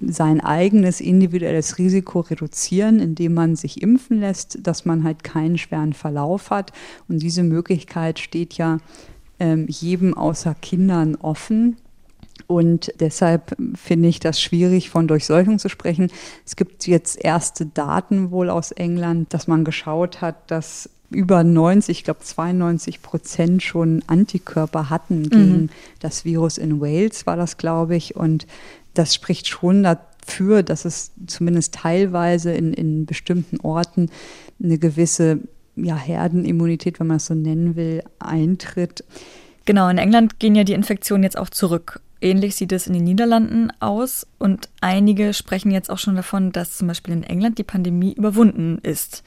[0.00, 5.92] sein eigenes individuelles Risiko reduzieren, indem man sich impfen lässt, dass man halt keinen schweren
[5.92, 6.72] Verlauf hat.
[7.08, 8.78] Und diese Möglichkeit steht ja
[9.38, 11.76] ähm, jedem außer Kindern offen.
[12.46, 16.10] Und deshalb finde ich das schwierig, von Durchseuchung zu sprechen.
[16.44, 21.98] Es gibt jetzt erste Daten wohl aus England, dass man geschaut hat, dass über 90,
[21.98, 25.70] ich glaube 92 Prozent schon Antikörper hatten gegen mhm.
[26.00, 28.16] das Virus in Wales, war das, glaube ich.
[28.16, 28.46] Und
[28.94, 34.10] das spricht schon dafür, dass es zumindest teilweise in, in bestimmten Orten
[34.62, 35.40] eine gewisse
[35.76, 39.04] ja, Herdenimmunität, wenn man es so nennen will, eintritt.
[39.64, 42.00] Genau, in England gehen ja die Infektionen jetzt auch zurück.
[42.24, 46.78] Ähnlich sieht es in den Niederlanden aus und einige sprechen jetzt auch schon davon, dass
[46.78, 49.22] zum Beispiel in England die Pandemie überwunden ist.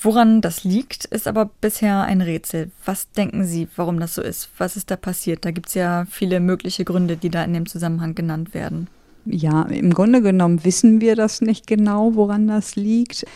[0.00, 2.72] Woran das liegt, ist aber bisher ein Rätsel.
[2.84, 4.50] Was denken Sie, warum das so ist?
[4.58, 5.44] Was ist da passiert?
[5.44, 8.88] Da gibt es ja viele mögliche Gründe, die da in dem Zusammenhang genannt werden.
[9.26, 13.26] Ja, im Grunde genommen wissen wir das nicht genau, woran das liegt.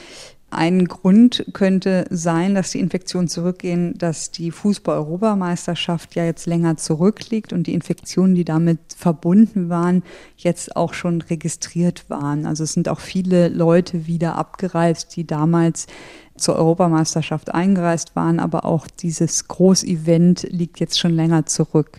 [0.50, 7.52] Ein Grund könnte sein, dass die Infektionen zurückgehen, dass die Fußball-Europameisterschaft ja jetzt länger zurückliegt
[7.52, 10.02] und die Infektionen, die damit verbunden waren,
[10.38, 12.46] jetzt auch schon registriert waren.
[12.46, 15.86] Also es sind auch viele Leute wieder abgereist, die damals
[16.34, 21.98] zur Europameisterschaft eingereist waren, aber auch dieses Großevent liegt jetzt schon länger zurück.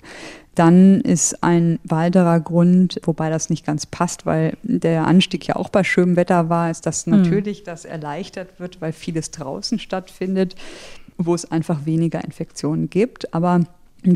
[0.60, 5.70] Dann ist ein weiterer Grund, wobei das nicht ganz passt, weil der Anstieg ja auch
[5.70, 7.22] bei schönem Wetter war, ist, dass hm.
[7.22, 10.55] natürlich das erleichtert wird, weil vieles draußen stattfindet,
[11.18, 13.34] wo es einfach weniger Infektionen gibt.
[13.34, 13.68] Aber ein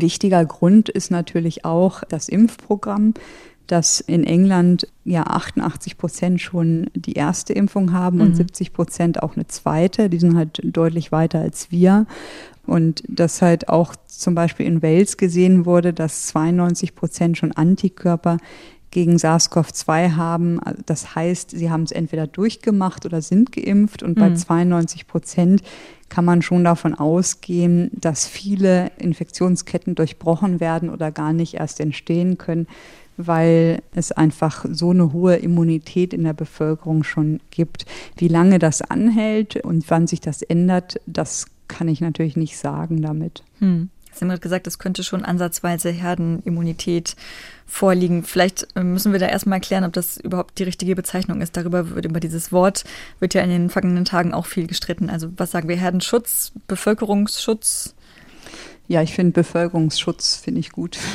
[0.02, 3.14] wichtiger Grund ist natürlich auch das Impfprogramm
[3.66, 8.22] dass in England ja 88 Prozent schon die erste Impfung haben mhm.
[8.22, 10.10] und 70 Prozent auch eine zweite.
[10.10, 12.06] Die sind halt deutlich weiter als wir.
[12.66, 18.38] Und dass halt auch zum Beispiel in Wales gesehen wurde, dass 92 Prozent schon Antikörper
[18.94, 20.60] gegen SARS-CoV-2 haben.
[20.86, 24.02] Das heißt, sie haben es entweder durchgemacht oder sind geimpft.
[24.02, 25.10] Und bei 92 mhm.
[25.10, 25.62] Prozent
[26.08, 32.38] kann man schon davon ausgehen, dass viele Infektionsketten durchbrochen werden oder gar nicht erst entstehen
[32.38, 32.68] können,
[33.16, 37.86] weil es einfach so eine hohe Immunität in der Bevölkerung schon gibt.
[38.16, 41.46] Wie lange das anhält und wann sich das ändert, das
[41.76, 43.42] kann ich natürlich nicht sagen damit.
[43.58, 43.90] Hm.
[44.12, 47.16] Sie haben gerade gesagt, es könnte schon ansatzweise Herdenimmunität
[47.66, 48.22] vorliegen.
[48.22, 51.56] Vielleicht äh, müssen wir da erstmal erklären, ob das überhaupt die richtige Bezeichnung ist.
[51.56, 52.84] Darüber wird über dieses Wort
[53.18, 55.10] wird ja in den vergangenen Tagen auch viel gestritten.
[55.10, 55.76] Also was sagen wir?
[55.76, 57.96] Herdenschutz, Bevölkerungsschutz?
[58.86, 60.98] Ja, ich finde Bevölkerungsschutz finde ich gut.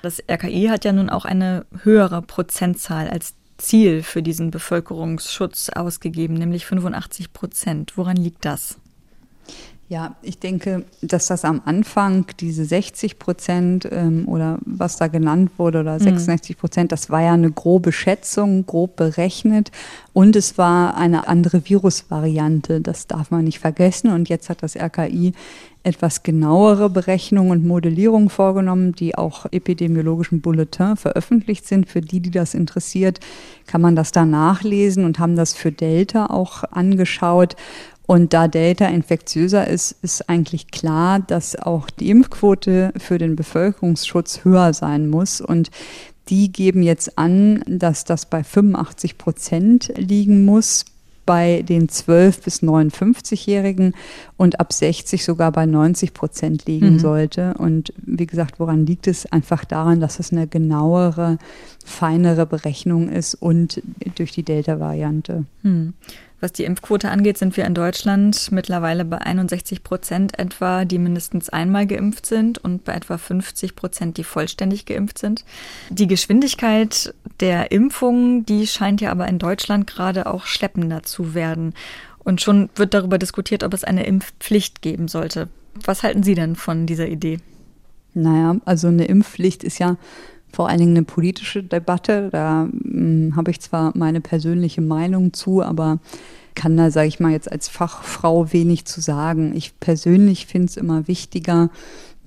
[0.00, 6.34] Das RKI hat ja nun auch eine höhere Prozentzahl als Ziel für diesen Bevölkerungsschutz ausgegeben,
[6.34, 7.96] nämlich 85 Prozent.
[7.96, 8.78] Woran liegt das?
[9.90, 15.52] Ja, ich denke, dass das am Anfang diese 60 Prozent ähm, oder was da genannt
[15.56, 16.60] wurde oder 66 mhm.
[16.60, 19.72] Prozent, das war ja eine grobe Schätzung, grob berechnet
[20.12, 22.82] und es war eine andere Virusvariante.
[22.82, 24.10] Das darf man nicht vergessen.
[24.12, 25.32] Und jetzt hat das RKI
[25.88, 31.88] etwas genauere Berechnungen und Modellierungen vorgenommen, die auch epidemiologischen Bulletin veröffentlicht sind.
[31.88, 33.20] Für die, die das interessiert,
[33.66, 37.56] kann man das da nachlesen und haben das für Delta auch angeschaut.
[38.06, 44.44] Und da Delta infektiöser ist, ist eigentlich klar, dass auch die Impfquote für den Bevölkerungsschutz
[44.44, 45.40] höher sein muss.
[45.40, 45.70] Und
[46.28, 50.84] die geben jetzt an, dass das bei 85 Prozent liegen muss
[51.28, 53.92] bei den 12- bis 59-Jährigen
[54.38, 56.98] und ab 60 sogar bei 90 Prozent liegen mhm.
[57.00, 57.52] sollte.
[57.58, 59.30] Und wie gesagt, woran liegt es?
[59.30, 61.36] Einfach daran, dass es eine genauere,
[61.84, 63.82] feinere Berechnung ist und
[64.14, 65.44] durch die Delta-Variante.
[65.62, 65.92] Mhm.
[66.40, 71.48] Was die Impfquote angeht, sind wir in Deutschland mittlerweile bei 61 Prozent etwa, die mindestens
[71.48, 75.44] einmal geimpft sind und bei etwa 50 Prozent, die vollständig geimpft sind.
[75.90, 81.74] Die Geschwindigkeit der Impfung, die scheint ja aber in Deutschland gerade auch schleppender zu werden.
[82.18, 85.48] Und schon wird darüber diskutiert, ob es eine Impfpflicht geben sollte.
[85.84, 87.40] Was halten Sie denn von dieser Idee?
[88.14, 89.96] Naja, also eine Impfpflicht ist ja
[90.52, 92.28] vor allen Dingen eine politische Debatte.
[92.30, 95.98] Da hm, habe ich zwar meine persönliche Meinung zu, aber
[96.54, 99.54] kann da, sage ich mal, jetzt als Fachfrau wenig zu sagen.
[99.54, 101.70] Ich persönlich finde es immer wichtiger,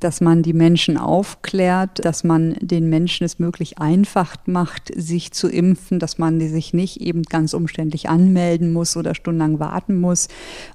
[0.01, 5.47] dass man die Menschen aufklärt, dass man den Menschen es möglich einfach macht, sich zu
[5.47, 10.27] impfen, dass man die sich nicht eben ganz umständlich anmelden muss oder stundenlang warten muss.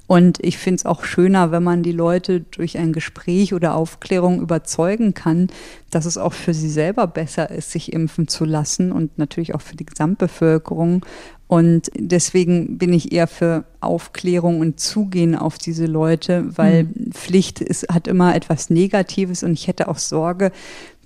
[0.06, 4.40] Und ich finde es auch schöner, wenn man die Leute durch ein Gespräch oder Aufklärung
[4.40, 5.48] überzeugen kann,
[5.90, 9.62] dass es auch für sie selber besser ist, sich impfen zu lassen und natürlich auch
[9.62, 11.04] für die Gesamtbevölkerung.
[11.48, 17.12] Und deswegen bin ich eher für Aufklärung und Zugehen auf diese Leute, weil mhm.
[17.12, 20.50] Pflicht ist, hat immer etwas Negatives und ich hätte auch Sorge,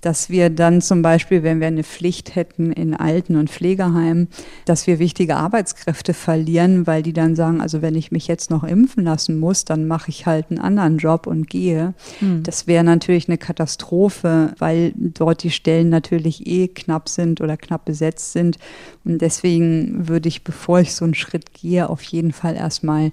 [0.01, 4.27] dass wir dann zum Beispiel, wenn wir eine Pflicht hätten in Alten- und Pflegeheimen,
[4.65, 8.63] dass wir wichtige Arbeitskräfte verlieren, weil die dann sagen, also wenn ich mich jetzt noch
[8.63, 11.93] impfen lassen muss, dann mache ich halt einen anderen Job und gehe.
[12.19, 12.43] Mhm.
[12.43, 17.85] Das wäre natürlich eine Katastrophe, weil dort die Stellen natürlich eh knapp sind oder knapp
[17.85, 18.57] besetzt sind.
[19.05, 23.11] Und deswegen würde ich, bevor ich so einen Schritt gehe, auf jeden Fall erstmal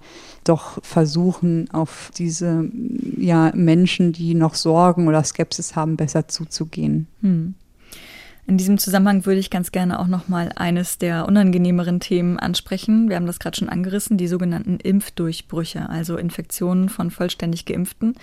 [0.49, 2.71] doch versuchen, auf diese
[3.17, 7.07] ja, Menschen, die noch Sorgen oder Skepsis haben, besser zuzugehen.
[7.21, 7.55] Hm.
[8.49, 13.11] In diesem Zusammenhang würde ich ganz gerne auch noch mal eines der unangenehmeren Themen ansprechen.
[13.11, 18.15] Wir haben das gerade schon angerissen, die sogenannten Impfdurchbrüche, also Infektionen von vollständig Geimpften.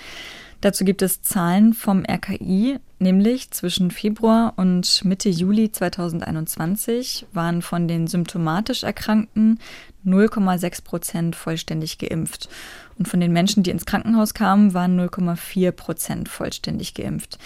[0.62, 7.88] Dazu gibt es Zahlen vom RKI, nämlich zwischen Februar und Mitte Juli 2021 waren von
[7.88, 9.60] den symptomatisch Erkrankten
[10.06, 12.50] 0,6 Prozent vollständig geimpft.
[12.98, 17.38] Und von den Menschen, die ins Krankenhaus kamen, waren 0,4 Prozent vollständig geimpft.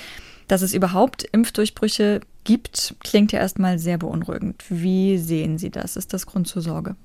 [0.48, 4.64] Dass es überhaupt Impfdurchbrüche gibt, klingt ja erstmal sehr beunruhigend.
[4.70, 5.96] Wie sehen Sie das?
[5.96, 6.96] Ist das Grund zur Sorge?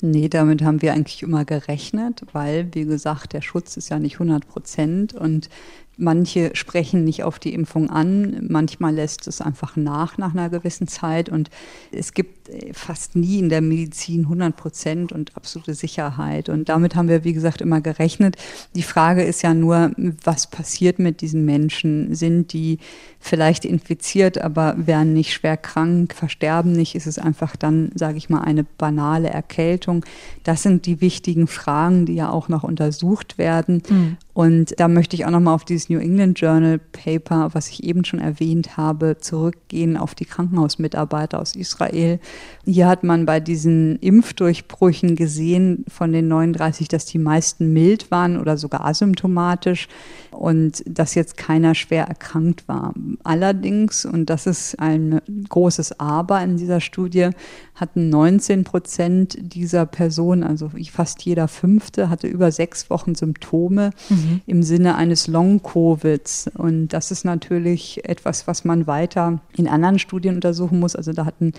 [0.00, 4.14] Nee, damit haben wir eigentlich immer gerechnet, weil, wie gesagt, der Schutz ist ja nicht
[4.14, 5.48] 100 Prozent und
[5.96, 10.88] Manche sprechen nicht auf die Impfung an, manchmal lässt es einfach nach nach einer gewissen
[10.88, 11.50] Zeit und
[11.92, 17.08] es gibt fast nie in der Medizin 100 Prozent und absolute Sicherheit und damit haben
[17.08, 18.36] wir, wie gesagt, immer gerechnet.
[18.74, 22.14] Die Frage ist ja nur, was passiert mit diesen Menschen?
[22.14, 22.78] Sind die
[23.18, 26.94] vielleicht infiziert, aber werden nicht schwer krank, versterben nicht?
[26.94, 30.04] Ist es einfach dann, sage ich mal, eine banale Erkältung?
[30.42, 33.82] Das sind die wichtigen Fragen, die ja auch noch untersucht werden.
[33.88, 34.16] Mhm.
[34.34, 38.04] Und da möchte ich auch nochmal auf dieses New England Journal Paper, was ich eben
[38.04, 42.18] schon erwähnt habe, zurückgehen auf die Krankenhausmitarbeiter aus Israel.
[42.64, 48.36] Hier hat man bei diesen Impfdurchbrüchen gesehen von den 39, dass die meisten mild waren
[48.36, 49.86] oder sogar asymptomatisch
[50.32, 52.92] und dass jetzt keiner schwer erkrankt war.
[53.22, 57.30] Allerdings, und das ist ein großes Aber in dieser Studie,
[57.76, 64.23] hatten 19 Prozent dieser Personen, also fast jeder fünfte, hatte über sechs Wochen Symptome mhm.
[64.46, 66.50] Im Sinne eines Long-Covids.
[66.54, 70.96] Und das ist natürlich etwas, was man weiter in anderen Studien untersuchen muss.
[70.96, 71.52] Also da hatten,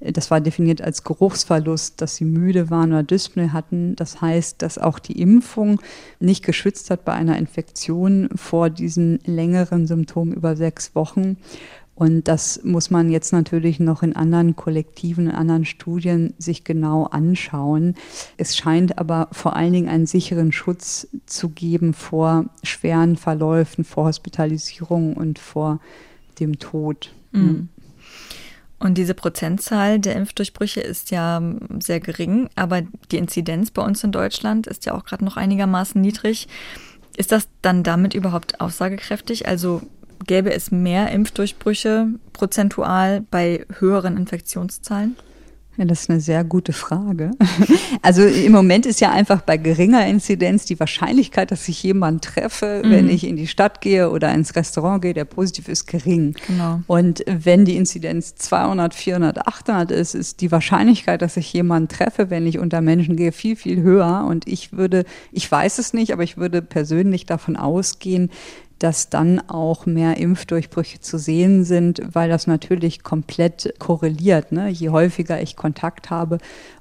[0.00, 3.96] das war definiert als Geruchsverlust, dass sie müde waren oder Dyspnoe hatten.
[3.96, 5.80] Das heißt, dass auch die Impfung
[6.20, 11.36] nicht geschützt hat bei einer Infektion vor diesen längeren Symptomen über sechs Wochen.
[11.94, 17.04] Und das muss man jetzt natürlich noch in anderen Kollektiven, in anderen Studien sich genau
[17.04, 17.94] anschauen.
[18.38, 24.06] Es scheint aber vor allen Dingen einen sicheren Schutz zu geben vor schweren Verläufen, vor
[24.06, 25.80] Hospitalisierung und vor
[26.40, 27.12] dem Tod.
[27.32, 27.68] Mhm.
[28.78, 31.40] Und diese Prozentzahl der Impfdurchbrüche ist ja
[31.78, 32.82] sehr gering, aber
[33.12, 36.48] die Inzidenz bei uns in Deutschland ist ja auch gerade noch einigermaßen niedrig.
[37.16, 39.46] Ist das dann damit überhaupt aussagekräftig?
[39.46, 39.82] Also
[40.26, 45.16] gäbe es mehr Impfdurchbrüche prozentual bei höheren Infektionszahlen?
[45.78, 47.30] Ja, das ist eine sehr gute Frage.
[48.04, 52.82] Also im Moment ist ja einfach bei geringer Inzidenz die Wahrscheinlichkeit, dass ich jemanden treffe,
[52.84, 52.90] mhm.
[52.90, 56.34] wenn ich in die Stadt gehe oder ins Restaurant gehe, der positiv ist, gering.
[56.48, 56.80] Genau.
[56.88, 62.28] Und wenn die Inzidenz 200, 400, 800 ist, ist die Wahrscheinlichkeit, dass ich jemanden treffe,
[62.28, 64.26] wenn ich unter Menschen gehe, viel, viel höher.
[64.28, 68.30] Und ich würde, ich weiß es nicht, aber ich würde persönlich davon ausgehen,
[68.82, 74.50] dass dann auch mehr Impfdurchbrüche zu sehen sind, weil das natürlich komplett korreliert.
[74.50, 74.70] Ne?
[74.70, 76.38] Je häufiger ich Kontakt habe,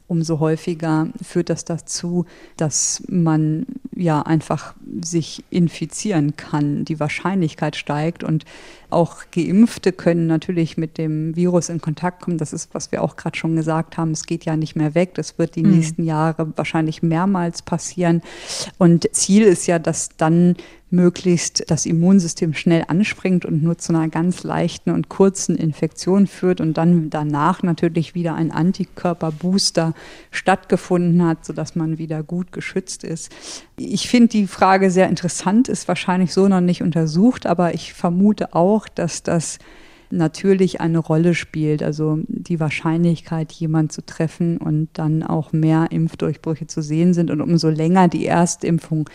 [0.07, 2.25] umso häufiger führt das dazu,
[2.57, 6.85] dass man ja einfach sich infizieren kann.
[6.85, 8.45] Die Wahrscheinlichkeit steigt und
[8.89, 12.39] auch Geimpfte können natürlich mit dem Virus in Kontakt kommen.
[12.39, 14.11] Das ist, was wir auch gerade schon gesagt haben.
[14.11, 15.13] Es geht ja nicht mehr weg.
[15.13, 15.77] Das wird die mhm.
[15.77, 18.21] nächsten Jahre wahrscheinlich mehrmals passieren.
[18.79, 20.55] Und Ziel ist ja, dass dann
[20.91, 26.61] möglichst das Immunsystem schnell anspringt und nur zu einer ganz leichten und kurzen Infektion führt
[26.61, 29.93] und dann danach natürlich wieder ein Antikörperbooster
[30.31, 33.31] stattgefunden hat, sodass man wieder gut geschützt ist.
[33.77, 38.53] Ich finde die Frage sehr interessant, ist wahrscheinlich so noch nicht untersucht, aber ich vermute
[38.53, 39.59] auch, dass das
[40.11, 41.81] natürlich eine Rolle spielt.
[41.81, 47.31] Also die Wahrscheinlichkeit, jemanden zu treffen und dann auch mehr Impfdurchbrüche zu sehen sind.
[47.31, 49.09] Und umso länger die Erstimpfung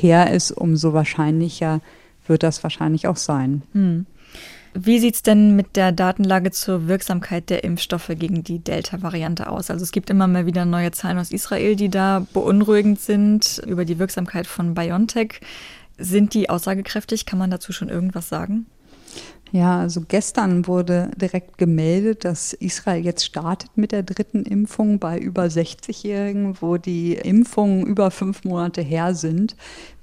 [0.00, 1.80] her ist, umso wahrscheinlicher
[2.26, 3.62] wird das wahrscheinlich auch sein.
[3.72, 4.06] Hm.
[4.78, 9.70] Wie sieht es denn mit der Datenlage zur Wirksamkeit der Impfstoffe gegen die Delta-Variante aus?
[9.70, 13.86] Also es gibt immer mal wieder neue Zahlen aus Israel, die da beunruhigend sind über
[13.86, 15.40] die Wirksamkeit von BioNTech.
[15.96, 17.24] Sind die aussagekräftig?
[17.24, 18.66] Kann man dazu schon irgendwas sagen?
[19.52, 25.18] Ja, also gestern wurde direkt gemeldet, dass Israel jetzt startet mit der dritten Impfung bei
[25.18, 29.54] über 60-Jährigen, wo die Impfungen über fünf Monate her sind,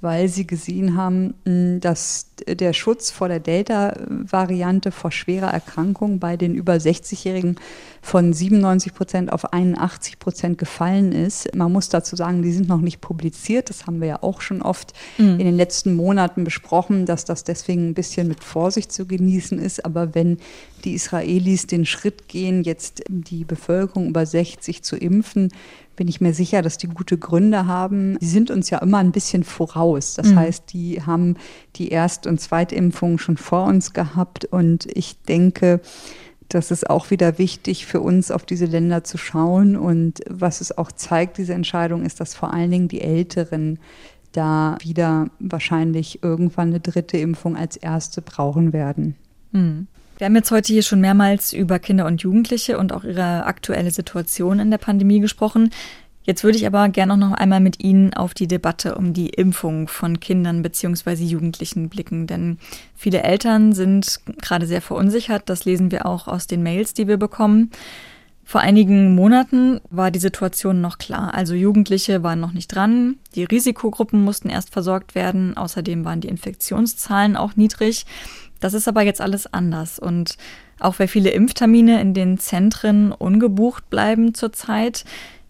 [0.03, 1.33] weil sie gesehen haben,
[1.79, 7.55] dass der Schutz vor der Delta-Variante vor schwerer Erkrankung bei den über 60-Jährigen
[8.01, 11.55] von 97 Prozent auf 81 Prozent gefallen ist.
[11.55, 13.69] Man muss dazu sagen, die sind noch nicht publiziert.
[13.69, 15.39] Das haben wir ja auch schon oft mhm.
[15.39, 19.85] in den letzten Monaten besprochen, dass das deswegen ein bisschen mit Vorsicht zu genießen ist.
[19.85, 20.37] Aber wenn
[20.83, 25.49] die Israelis den Schritt gehen, jetzt die Bevölkerung über 60 zu impfen,
[25.95, 28.17] bin ich mir sicher, dass die gute Gründe haben.
[28.19, 30.15] Die sind uns ja immer ein bisschen voraus.
[30.15, 30.39] Das mhm.
[30.39, 31.35] heißt, die haben
[31.75, 34.45] die Erst- und Zweitimpfung schon vor uns gehabt.
[34.45, 35.81] Und ich denke,
[36.49, 39.75] das ist auch wieder wichtig für uns, auf diese Länder zu schauen.
[39.75, 43.79] Und was es auch zeigt, diese Entscheidung, ist, dass vor allen Dingen die Älteren
[44.31, 49.15] da wieder wahrscheinlich irgendwann eine dritte Impfung als erste brauchen werden.
[49.51, 49.87] Mhm.
[50.17, 53.89] Wir haben jetzt heute hier schon mehrmals über Kinder und Jugendliche und auch ihre aktuelle
[53.89, 55.71] Situation in der Pandemie gesprochen.
[56.23, 59.89] Jetzt würde ich aber gerne noch einmal mit Ihnen auf die Debatte um die Impfung
[59.89, 61.15] von Kindern bzw.
[61.15, 62.59] Jugendlichen blicken, denn
[62.95, 65.49] viele Eltern sind gerade sehr verunsichert.
[65.49, 67.71] Das lesen wir auch aus den Mails, die wir bekommen.
[68.45, 71.33] Vor einigen Monaten war die Situation noch klar.
[71.33, 76.27] Also Jugendliche waren noch nicht dran, die Risikogruppen mussten erst versorgt werden, außerdem waren die
[76.27, 78.05] Infektionszahlen auch niedrig.
[78.63, 80.37] Das ist aber jetzt alles anders und
[80.79, 85.03] auch weil viele Impftermine in den Zentren ungebucht bleiben zurzeit,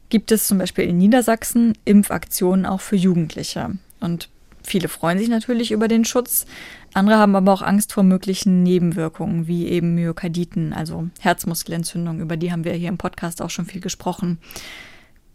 [0.09, 3.77] gibt es zum Beispiel in Niedersachsen Impfaktionen auch für Jugendliche.
[3.99, 4.29] Und
[4.63, 6.47] viele freuen sich natürlich über den Schutz.
[6.95, 12.19] Andere haben aber auch Angst vor möglichen Nebenwirkungen, wie eben Myokarditen, also Herzmuskelentzündung.
[12.19, 14.39] Über die haben wir hier im Podcast auch schon viel gesprochen.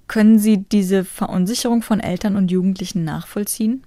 [0.09, 3.85] Können Sie diese Verunsicherung von Eltern und Jugendlichen nachvollziehen?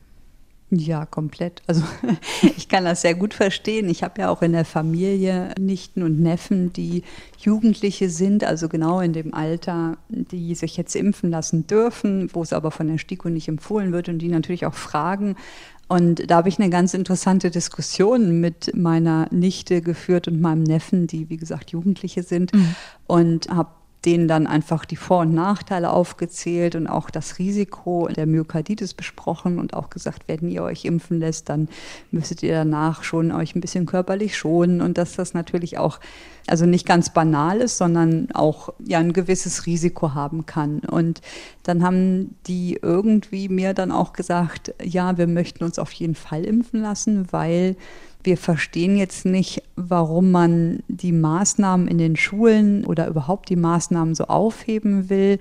[0.74, 1.62] Ja, komplett.
[1.68, 1.84] Also
[2.58, 3.90] ich kann das sehr gut verstehen.
[3.90, 7.04] Ich habe ja auch in der Familie Nichten und Neffen, die
[7.38, 12.54] Jugendliche sind, also genau in dem Alter, die sich jetzt impfen lassen dürfen, wo es
[12.54, 15.36] aber von der STIKO nicht empfohlen wird und die natürlich auch fragen.
[15.90, 21.06] Und da habe ich eine ganz interessante Diskussion mit meiner Nichte geführt und meinem Neffen,
[21.06, 22.76] die wie gesagt Jugendliche sind, mhm.
[23.08, 23.72] und habe
[24.06, 29.60] denen dann einfach die Vor- und Nachteile aufgezählt und auch das Risiko der Myokarditis besprochen
[29.60, 31.70] und auch gesagt, wenn ihr euch impfen lässt, dann
[32.10, 36.00] müsstet ihr danach schon euch ein bisschen körperlich schonen und dass das natürlich auch
[36.48, 40.80] also nicht ganz banal ist, sondern auch ja ein gewisses Risiko haben kann.
[40.80, 41.22] Und
[41.64, 46.44] dann haben die irgendwie mir dann auch gesagt, ja, wir möchten uns auf jeden Fall
[46.44, 47.76] impfen lassen, weil
[48.24, 54.16] wir verstehen jetzt nicht, warum man die Maßnahmen in den Schulen oder überhaupt die Maßnahmen
[54.16, 55.40] so aufheben will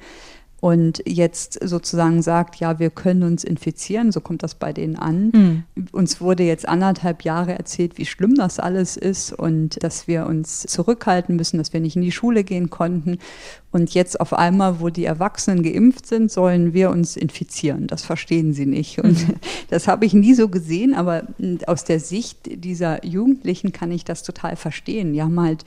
[0.60, 5.30] und jetzt sozusagen sagt, ja, wir können uns infizieren, so kommt das bei denen an.
[5.32, 5.64] Mhm.
[5.90, 10.60] Uns wurde jetzt anderthalb Jahre erzählt, wie schlimm das alles ist und dass wir uns
[10.60, 13.18] zurückhalten müssen, dass wir nicht in die Schule gehen konnten.
[13.72, 17.86] Und jetzt auf einmal, wo die Erwachsenen geimpft sind, sollen wir uns infizieren.
[17.86, 18.98] Das verstehen sie nicht.
[18.98, 19.34] Und mhm.
[19.70, 21.24] das habe ich nie so gesehen, aber
[21.66, 25.12] aus der Sicht dieser Jugendlichen kann ich das total verstehen.
[25.12, 25.64] Die haben halt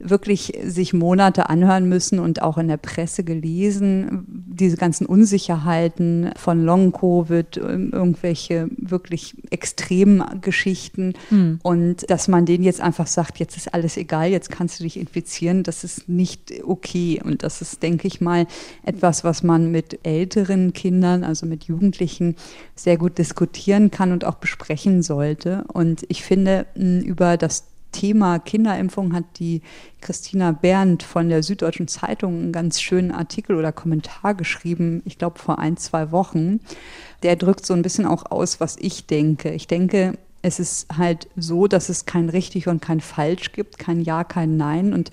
[0.00, 6.64] wirklich sich Monate anhören müssen und auch in der Presse gelesen, diese ganzen Unsicherheiten von
[6.64, 11.14] Long-Covid, irgendwelche wirklich extremen Geschichten.
[11.30, 11.60] Mhm.
[11.62, 14.98] Und dass man denen jetzt einfach sagt, jetzt ist alles egal, jetzt kannst du dich
[14.98, 17.22] infizieren, das ist nicht okay.
[17.24, 18.46] Und das ist, denke ich mal,
[18.84, 22.36] etwas, was man mit älteren Kindern, also mit Jugendlichen,
[22.74, 25.64] sehr gut diskutieren kann und auch besprechen sollte.
[25.72, 29.62] Und ich finde, über das Thema Kinderimpfung hat die
[30.00, 35.38] Christina Berndt von der Süddeutschen Zeitung einen ganz schönen Artikel oder Kommentar geschrieben, ich glaube
[35.38, 36.60] vor ein, zwei Wochen.
[37.22, 39.52] Der drückt so ein bisschen auch aus, was ich denke.
[39.52, 44.02] Ich denke, es ist halt so, dass es kein richtig und kein falsch gibt, kein
[44.02, 45.10] Ja, kein Nein und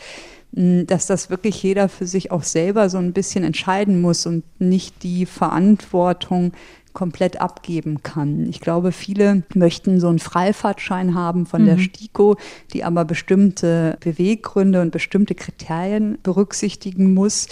[0.54, 5.04] dass das wirklich jeder für sich auch selber so ein bisschen entscheiden muss und nicht
[5.04, 6.52] die Verantwortung
[6.94, 8.48] komplett abgeben kann.
[8.50, 11.66] Ich glaube, viele möchten so einen Freifahrtschein haben von mhm.
[11.68, 12.36] der STIKO,
[12.74, 17.48] die aber bestimmte Beweggründe und bestimmte Kriterien berücksichtigen muss.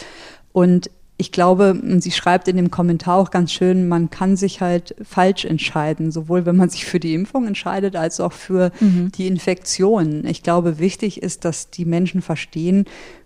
[0.51, 0.89] Und
[1.19, 5.43] ich glaube, sie schreibt in dem Kommentar auch ganz schön, man kann sich halt falsch
[5.43, 9.11] entscheiden, sowohl wenn man sich für die Impfung entscheidet, als auch für mhm.
[9.11, 10.25] die Infektion.
[10.25, 12.85] Ich glaube, wichtig ist, dass die Menschen verstehen,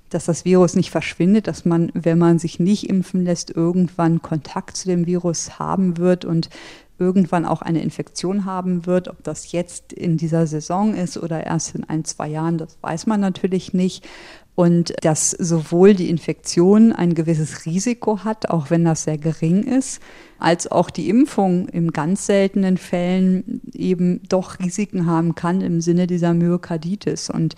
[0.10, 4.76] dass das Virus nicht verschwindet, dass man, wenn man sich nicht impfen lässt, irgendwann Kontakt
[4.76, 6.50] zu dem Virus haben wird und
[6.98, 9.08] irgendwann auch eine Infektion haben wird.
[9.08, 13.06] Ob das jetzt in dieser Saison ist oder erst in ein, zwei Jahren, das weiß
[13.06, 14.08] man natürlich nicht
[14.56, 20.00] und dass sowohl die Infektion ein gewisses Risiko hat, auch wenn das sehr gering ist,
[20.38, 26.06] als auch die Impfung in ganz seltenen Fällen eben doch Risiken haben kann im Sinne
[26.06, 27.30] dieser Myokarditis.
[27.30, 27.56] Und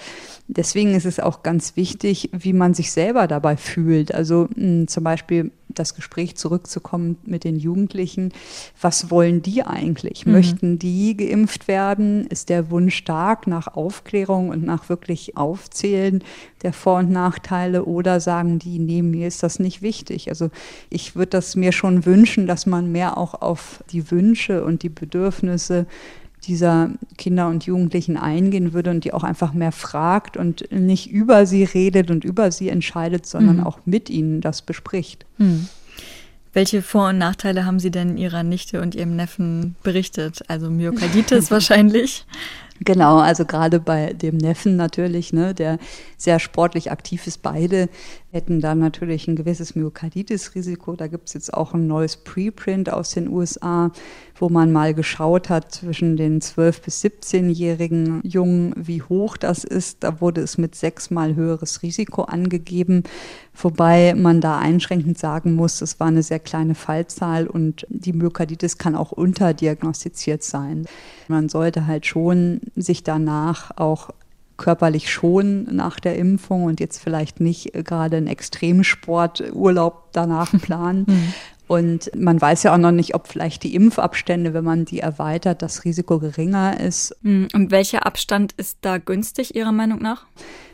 [0.47, 4.13] deswegen ist es auch ganz wichtig, wie man sich selber dabei fühlt.
[4.13, 8.31] Also mh, hm, zum Beispiel das Gespräch zurückzukommen mit den Jugendlichen.
[8.79, 10.25] Was wollen die eigentlich?
[10.25, 10.31] Mhm.
[10.31, 12.25] Möchten die geimpft werden?
[12.27, 16.23] Ist der Wunsch stark nach Aufklärung und nach wirklich Aufzählen
[16.63, 17.85] der Vor- und Nachteile?
[17.85, 20.29] Oder sagen die, nee, mir ist das nicht wichtig?
[20.29, 20.49] Also
[20.89, 24.89] ich würde das mir schon wünschen, dass man mehr auch auf die Wünsche und die
[24.89, 25.85] Bedürfnisse
[26.47, 31.45] dieser Kinder und Jugendlichen eingehen würde und die auch einfach mehr fragt und nicht über
[31.45, 33.63] sie redet und über sie entscheidet, sondern mhm.
[33.63, 35.25] auch mit ihnen das bespricht.
[35.37, 35.67] Mhm.
[36.55, 40.41] Welche Vor- und Nachteile haben Sie denn Ihrer Nichte und Ihrem Neffen berichtet?
[40.47, 42.25] Also Myokarditis wahrscheinlich.
[42.79, 45.79] Genau, also gerade bei dem Neffen natürlich, ne, der
[46.17, 47.87] sehr sportlich aktiv ist, beide
[48.31, 50.95] hätten dann natürlich ein gewisses Myokarditis-Risiko.
[50.95, 53.91] Da gibt es jetzt auch ein neues Preprint aus den USA,
[54.37, 60.03] wo man mal geschaut hat zwischen den 12- bis 17-jährigen Jungen, wie hoch das ist.
[60.03, 63.03] Da wurde es mit sechsmal höheres Risiko angegeben,
[63.53, 68.77] wobei man da einschränkend sagen muss, es war eine sehr kleine Fallzahl und die Myokarditis
[68.77, 70.85] kann auch unterdiagnostiziert sein.
[71.29, 74.09] Man sollte halt schon sich danach auch
[74.57, 81.05] körperlich schon nach der Impfung und jetzt vielleicht nicht gerade einen Extremsporturlaub danach planen.
[81.07, 81.33] Mhm.
[81.67, 85.61] Und man weiß ja auch noch nicht, ob vielleicht die Impfabstände, wenn man die erweitert,
[85.61, 87.15] das Risiko geringer ist.
[87.23, 87.47] Mhm.
[87.53, 90.25] Und welcher Abstand ist da günstig Ihrer Meinung nach?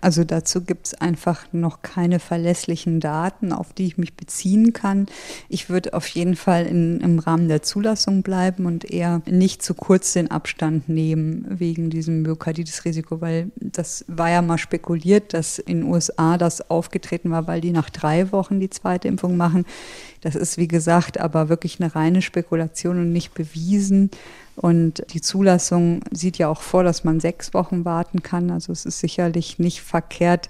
[0.02, 5.06] Also dazu gibt es einfach noch keine verlässlichen Daten, auf die ich mich beziehen kann.
[5.48, 9.76] Ich würde auf jeden Fall in, im Rahmen der Zulassung bleiben und eher nicht zu
[9.76, 15.82] kurz den Abstand nehmen wegen diesem Myokarditis-Risiko, weil das war ja mal spekuliert, dass in
[15.82, 19.66] den USA das aufgetreten war, weil die nach drei Wochen die zweite Impfung machen.
[20.22, 24.12] Das ist, wie gesagt, aber wirklich eine reine Spekulation und nicht bewiesen.
[24.56, 28.52] Und die Zulassung sieht ja auch vor, dass man sechs Wochen warten kann.
[28.52, 30.50] Also es ist sicherlich nicht verkehrt,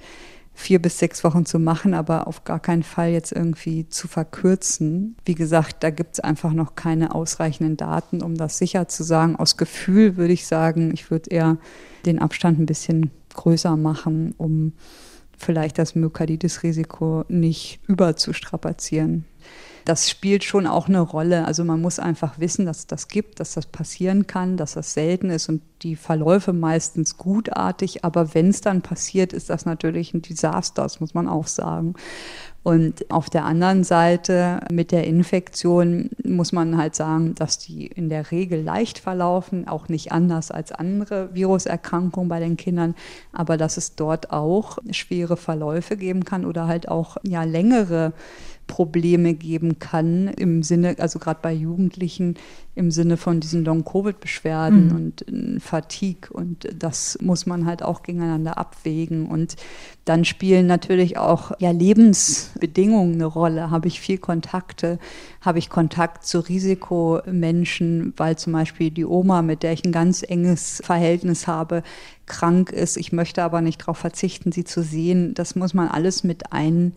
[0.54, 5.16] vier bis sechs Wochen zu machen, aber auf gar keinen Fall jetzt irgendwie zu verkürzen.
[5.26, 9.38] Wie gesagt, da gibt es einfach noch keine ausreichenden Daten, um das sicher zu sagen.
[9.38, 11.58] Aus Gefühl würde ich sagen, ich würde eher
[12.06, 14.74] den Abstand ein bisschen größer machen, um
[15.42, 19.26] vielleicht das Myokarditis-Risiko nicht überzustrapazieren
[19.86, 21.46] das spielt schon auch eine Rolle.
[21.46, 24.94] Also man muss einfach wissen, dass es das gibt, dass das passieren kann, dass das
[24.94, 28.04] selten ist und die Verläufe meistens gutartig.
[28.04, 31.96] Aber wenn es dann passiert, ist das natürlich ein Desaster, das muss man auch sagen.
[32.64, 38.10] Und auf der anderen Seite mit der Infektion muss man halt sagen, dass die in
[38.10, 42.94] der Regel leicht verlaufen, auch nicht anders als andere Viruserkrankungen bei den Kindern,
[43.34, 48.14] aber dass es dort auch schwere Verläufe geben kann oder halt auch ja längere
[48.72, 52.36] Probleme geben kann im Sinne, also gerade bei Jugendlichen,
[52.74, 54.96] im Sinne von diesen Long-Covid-Beschwerden mhm.
[54.96, 56.32] und äh, Fatigue.
[56.32, 59.26] Und das muss man halt auch gegeneinander abwägen.
[59.26, 59.58] Und
[60.06, 63.72] dann spielen natürlich auch ja, Lebensbedingungen eine Rolle.
[63.72, 65.00] Habe ich viel Kontakte?
[65.42, 70.24] Habe ich Kontakt zu Risikomenschen, weil zum Beispiel die Oma, mit der ich ein ganz
[70.24, 71.84] enges Verhältnis habe,
[72.26, 72.96] krank ist.
[72.96, 75.34] Ich möchte aber nicht darauf verzichten, sie zu sehen.
[75.34, 76.94] Das muss man alles mit ein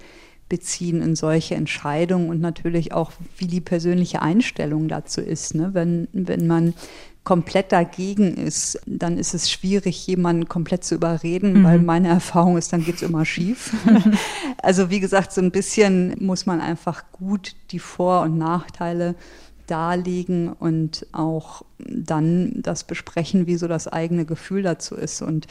[0.55, 5.57] beziehen in solche Entscheidungen und natürlich auch, wie die persönliche Einstellung dazu ist.
[5.57, 5.70] Ne?
[5.72, 6.74] Wenn, wenn man
[7.24, 11.64] komplett dagegen ist, dann ist es schwierig, jemanden komplett zu überreden, mhm.
[11.64, 13.74] weil meine Erfahrung ist, dann geht es immer schief.
[14.62, 19.16] also wie gesagt, so ein bisschen muss man einfach gut die Vor- und Nachteile
[19.67, 25.23] darlegen und auch dann das besprechen, wie so das eigene Gefühl dazu ist.
[25.23, 25.47] Und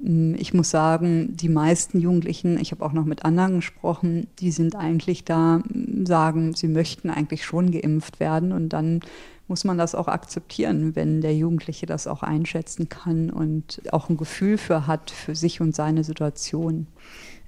[0.00, 4.50] mm, ich muss sagen, die meisten Jugendlichen, ich habe auch noch mit anderen gesprochen, die
[4.50, 9.00] sind eigentlich da, mm, sagen, sie möchten eigentlich schon geimpft werden und dann
[9.46, 14.16] muss man das auch akzeptieren, wenn der Jugendliche das auch einschätzen kann und auch ein
[14.16, 16.86] Gefühl für hat, für sich und seine Situation.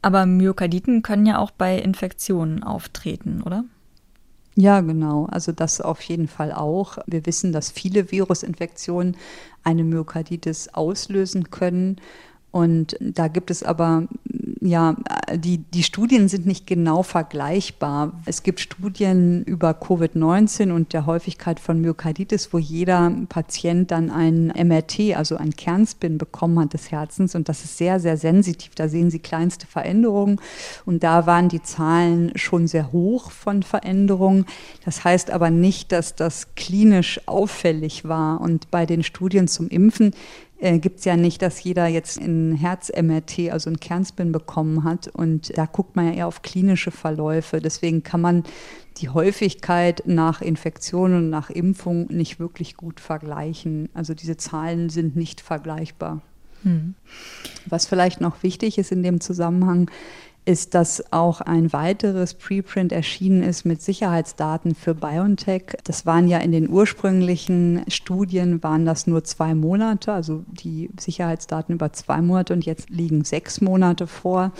[0.02, 3.64] Aber Myokarditen können ja auch bei Infektionen auftreten, oder?
[4.58, 5.26] Ja, genau.
[5.26, 6.98] Also das auf jeden Fall auch.
[7.06, 9.16] Wir wissen, dass viele Virusinfektionen
[9.64, 11.96] eine Myokarditis auslösen können.
[12.52, 14.08] Und da gibt es aber
[14.66, 14.96] ja,
[15.34, 18.12] die, die Studien sind nicht genau vergleichbar.
[18.26, 24.46] Es gibt Studien über Covid-19 und der Häufigkeit von Myokarditis, wo jeder Patient dann ein
[24.48, 28.74] MRT, also ein Kernspin bekommen hat des Herzens und das ist sehr, sehr sensitiv.
[28.74, 30.40] Da sehen Sie kleinste Veränderungen
[30.84, 34.46] und da waren die Zahlen schon sehr hoch von Veränderungen.
[34.84, 40.12] Das heißt aber nicht, dass das klinisch auffällig war und bei den Studien zum Impfen
[40.58, 45.08] äh, gibt es ja nicht, dass jeder jetzt ein Herz-MRT, also ein Kernspin bekommen hat.
[45.08, 47.60] Und da guckt man ja eher auf klinische Verläufe.
[47.60, 48.44] Deswegen kann man
[48.98, 53.90] die Häufigkeit nach Infektion und nach Impfung nicht wirklich gut vergleichen.
[53.92, 56.22] Also diese Zahlen sind nicht vergleichbar.
[56.62, 56.94] Hm.
[57.66, 59.90] Was vielleicht noch wichtig ist in dem Zusammenhang,
[60.46, 65.76] ist, dass auch ein weiteres Preprint erschienen ist mit Sicherheitsdaten für BioNTech.
[65.84, 71.74] Das waren ja in den ursprünglichen Studien waren das nur zwei Monate, also die Sicherheitsdaten
[71.74, 74.52] über zwei Monate und jetzt liegen sechs Monate vor.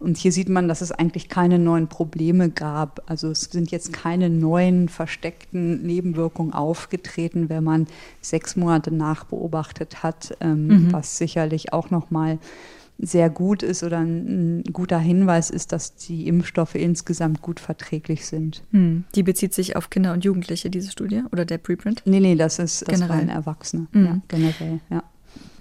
[0.00, 3.02] Und hier sieht man, dass es eigentlich keine neuen Probleme gab.
[3.06, 7.88] Also es sind jetzt keine neuen versteckten Nebenwirkungen aufgetreten, wenn man
[8.20, 10.92] sechs Monate nachbeobachtet hat, ähm, mhm.
[10.92, 12.38] was sicherlich auch nochmal mal
[12.98, 18.26] sehr gut ist oder ein, ein, guter Hinweis ist, dass die Impfstoffe insgesamt gut verträglich
[18.26, 18.62] sind.
[18.72, 19.04] Hm.
[19.14, 22.02] Die bezieht sich auf Kinder und Jugendliche, diese Studie oder der Preprint?
[22.04, 23.08] Nee, nee, das ist das generell.
[23.08, 23.86] waren Erwachsene.
[23.92, 24.04] Hm.
[24.04, 25.02] Ja, generell, ja.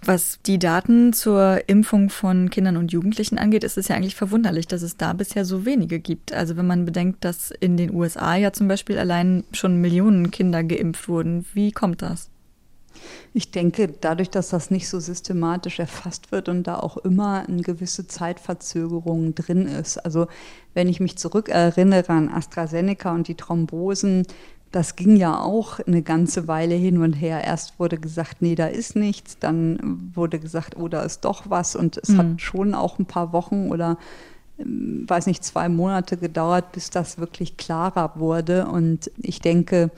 [0.03, 4.67] Was die Daten zur Impfung von Kindern und Jugendlichen angeht, ist es ja eigentlich verwunderlich,
[4.67, 6.33] dass es da bisher so wenige gibt.
[6.33, 10.63] Also wenn man bedenkt, dass in den USA ja zum Beispiel allein schon Millionen Kinder
[10.63, 11.45] geimpft wurden.
[11.53, 12.29] Wie kommt das?
[13.33, 17.61] Ich denke, dadurch, dass das nicht so systematisch erfasst wird und da auch immer eine
[17.61, 19.97] gewisse Zeitverzögerung drin ist.
[19.97, 20.27] Also
[20.73, 24.25] wenn ich mich zurückerinnere an AstraZeneca und die Thrombosen,
[24.71, 27.43] das ging ja auch eine ganze Weile hin und her.
[27.43, 31.75] Erst wurde gesagt, nee, da ist nichts, dann wurde gesagt, oh, da ist doch was.
[31.75, 32.17] Und es mhm.
[32.17, 33.97] hat schon auch ein paar Wochen oder
[34.59, 38.67] ähm, weiß nicht, zwei Monate gedauert, bis das wirklich klarer wurde.
[38.67, 39.89] Und ich denke,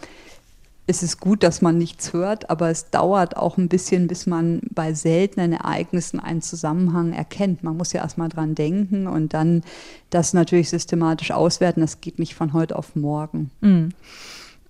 [0.90, 4.60] es ist gut, dass man nichts hört, aber es dauert auch ein bisschen, bis man
[4.72, 7.62] bei seltenen Ereignissen einen Zusammenhang erkennt.
[7.64, 9.62] Man muss ja erstmal dran denken und dann
[10.10, 11.82] das natürlich systematisch auswerten.
[11.82, 13.52] Das geht nicht von heute auf morgen.
[13.62, 13.90] Mhm.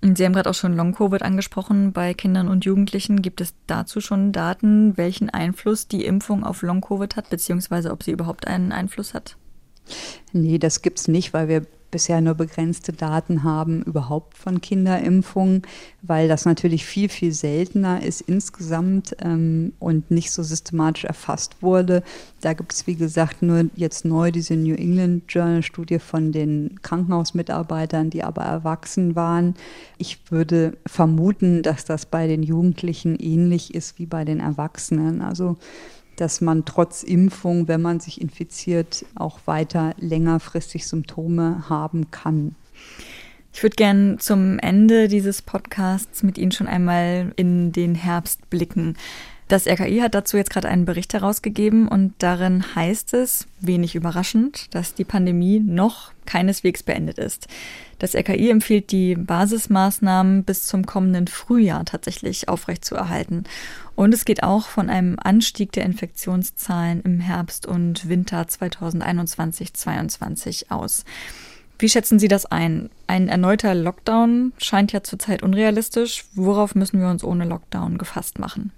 [0.02, 3.22] Sie haben gerade auch schon Long-Covid angesprochen bei Kindern und Jugendlichen.
[3.22, 8.12] Gibt es dazu schon Daten, welchen Einfluss die Impfung auf Long-Covid hat, beziehungsweise ob sie
[8.12, 9.38] überhaupt einen Einfluss hat?
[10.34, 15.64] Nee, das gibt es nicht, weil wir bisher nur begrenzte Daten haben überhaupt von Kinderimpfungen,
[16.02, 22.04] weil das natürlich viel, viel seltener ist insgesamt ähm, und nicht so systematisch erfasst wurde.
[22.42, 26.80] Da gibt es, wie gesagt, nur jetzt neu diese New England Journal Studie von den
[26.82, 29.56] Krankenhausmitarbeitern, die aber erwachsen waren.
[29.98, 35.22] Ich würde vermuten, dass das bei den Jugendlichen ähnlich ist wie bei den Erwachsenen.
[35.22, 35.58] Also
[36.20, 42.56] dass man trotz Impfung, wenn man sich infiziert, auch weiter längerfristig Symptome haben kann.
[43.54, 48.96] Ich würde gerne zum Ende dieses Podcasts mit Ihnen schon einmal in den Herbst blicken.
[49.50, 54.68] Das RKI hat dazu jetzt gerade einen Bericht herausgegeben und darin heißt es, wenig überraschend,
[54.76, 57.48] dass die Pandemie noch keineswegs beendet ist.
[57.98, 63.46] Das RKI empfiehlt die Basismaßnahmen bis zum kommenden Frühjahr tatsächlich aufrechtzuerhalten.
[63.96, 71.06] Und es geht auch von einem Anstieg der Infektionszahlen im Herbst und Winter 2021-22 aus.
[71.80, 72.92] Wie schätzen Sie das ein?
[73.08, 76.26] Ein erneuter Lockdown scheint ja zurzeit unrealistisch.
[76.36, 78.74] Worauf müssen wir uns ohne Lockdown gefasst machen?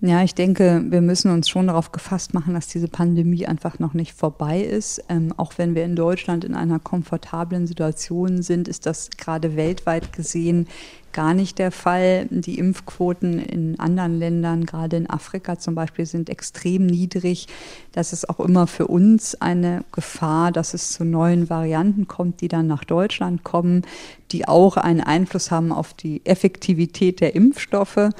[0.00, 3.94] Ja, ich denke, wir müssen uns schon darauf gefasst machen, dass diese Pandemie einfach noch
[3.94, 5.02] nicht vorbei ist.
[5.08, 10.12] Ähm, auch wenn wir in Deutschland in einer komfortablen Situation sind, ist das gerade weltweit
[10.12, 10.68] gesehen
[11.12, 12.28] gar nicht der Fall.
[12.30, 17.48] Die Impfquoten in anderen Ländern, gerade in Afrika zum Beispiel, sind extrem niedrig.
[17.90, 22.46] Das ist auch immer für uns eine Gefahr, dass es zu neuen Varianten kommt, die
[22.46, 23.82] dann nach Deutschland kommen,
[24.30, 28.10] die auch einen Einfluss haben auf die Effektivität der Impfstoffe.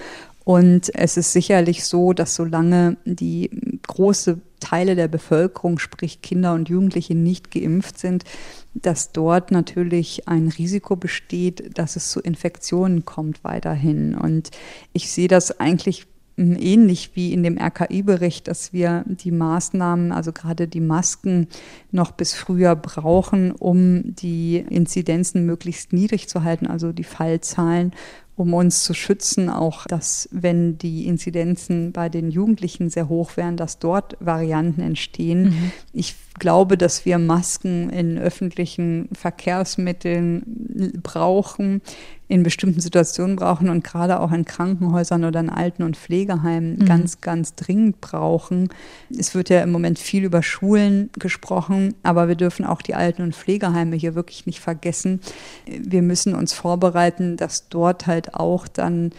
[0.49, 3.51] Und es ist sicherlich so, dass solange die
[3.87, 8.25] große Teile der Bevölkerung, sprich Kinder und Jugendliche, nicht geimpft sind,
[8.73, 14.15] dass dort natürlich ein Risiko besteht, dass es zu Infektionen kommt weiterhin.
[14.15, 14.51] Und
[14.95, 16.07] ich sehe das eigentlich
[16.39, 21.49] ähnlich wie in dem RKI-Bericht, dass wir die Maßnahmen, also gerade die Masken,
[21.91, 27.93] noch bis Frühjahr brauchen, um die Inzidenzen möglichst niedrig zu halten, also die Fallzahlen
[28.39, 33.57] um uns zu schützen, auch dass, wenn die Inzidenzen bei den Jugendlichen sehr hoch wären,
[33.57, 35.45] dass dort Varianten entstehen.
[35.45, 35.73] Mhm.
[35.93, 41.83] Ich glaube, dass wir Masken in öffentlichen Verkehrsmitteln brauchen,
[42.29, 46.85] in bestimmten Situationen brauchen und gerade auch in Krankenhäusern oder in Alten- und Pflegeheimen mhm.
[46.85, 48.69] ganz, ganz dringend brauchen.
[49.17, 53.23] Es wird ja im Moment viel über Schulen gesprochen, aber wir dürfen auch die Alten-
[53.23, 55.21] und Pflegeheime hier wirklich nicht vergessen.
[55.67, 59.11] Wir müssen uns vorbereiten, dass dort halt auch dann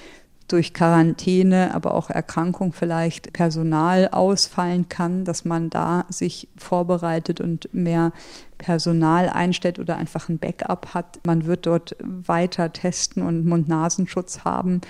[0.52, 7.74] durch Quarantäne, aber auch Erkrankung vielleicht Personal ausfallen kann, dass man da sich vorbereitet und
[7.74, 8.12] mehr
[8.58, 11.20] Personal einstellt oder einfach ein Backup hat.
[11.26, 14.82] Man wird dort weiter testen und Mund-Nasenschutz haben,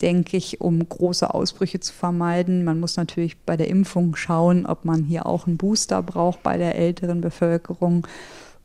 [0.00, 2.64] denke ich, um große Ausbrüche zu vermeiden.
[2.64, 6.56] Man muss natürlich bei der Impfung schauen, ob man hier auch einen Booster braucht bei
[6.56, 8.06] der älteren Bevölkerung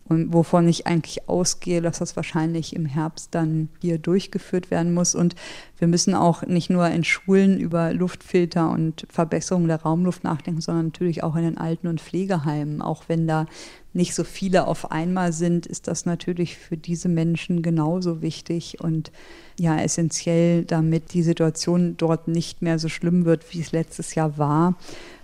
[0.10, 5.16] und wovon ich eigentlich ausgehe, dass das wahrscheinlich im Herbst dann hier durchgeführt werden muss.
[5.16, 5.36] Und
[5.78, 10.88] wir müssen auch nicht nur in Schulen über Luftfilter und Verbesserung der Raumluft nachdenken, sondern
[10.88, 12.82] natürlich auch in den Alten- und Pflegeheimen.
[12.82, 13.46] Auch wenn da
[13.94, 19.12] nicht so viele auf einmal sind, ist das natürlich für diese Menschen genauso wichtig und
[19.58, 24.38] ja essentiell, damit die Situation dort nicht mehr so schlimm wird, wie es letztes Jahr
[24.38, 24.76] war.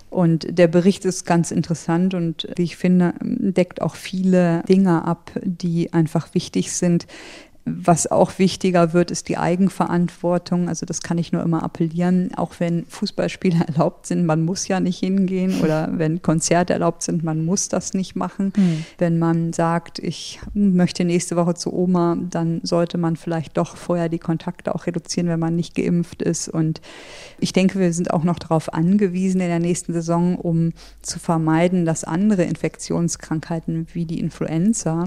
[0.10, 5.32] Und der Bericht ist ganz interessant und wie ich finde, deckt auch viele Dinge ab,
[5.43, 7.05] die einfach wichtig sind
[7.78, 10.70] was auch wichtiger wird, ist die Eigenverantwortung.
[10.70, 14.80] Also das kann ich nur immer appellieren, auch wenn Fußballspiele erlaubt sind, man muss ja
[14.80, 18.53] nicht hingehen oder wenn Konzerte erlaubt sind, man muss das nicht machen.
[18.55, 18.86] Mhm.
[18.97, 24.09] Wenn man sagt, ich möchte nächste Woche zu Oma, dann sollte man vielleicht doch vorher
[24.09, 26.49] die Kontakte auch reduzieren, wenn man nicht geimpft ist.
[26.49, 26.82] Und
[27.39, 31.86] ich denke, wir sind auch noch darauf angewiesen in der nächsten Saison, um zu vermeiden,
[31.86, 35.05] dass andere Infektionskrankheiten wie die Influenza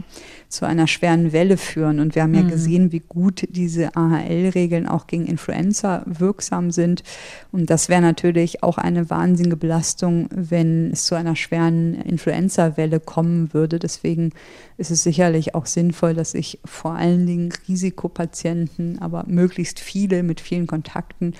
[0.48, 2.00] zu einer schweren Welle führen.
[2.00, 2.50] Und wir haben ja mhm.
[2.52, 7.02] Gesehen, wie gut diese AHL-Regeln auch gegen Influenza wirksam sind.
[7.50, 13.54] Und das wäre natürlich auch eine wahnsinnige Belastung, wenn es zu einer schweren Influenza-Welle kommen
[13.54, 13.78] würde.
[13.78, 14.30] Deswegen
[14.76, 20.40] ist es sicherlich auch sinnvoll, dass sich vor allen Dingen Risikopatienten, aber möglichst viele mit
[20.40, 21.34] vielen Kontakten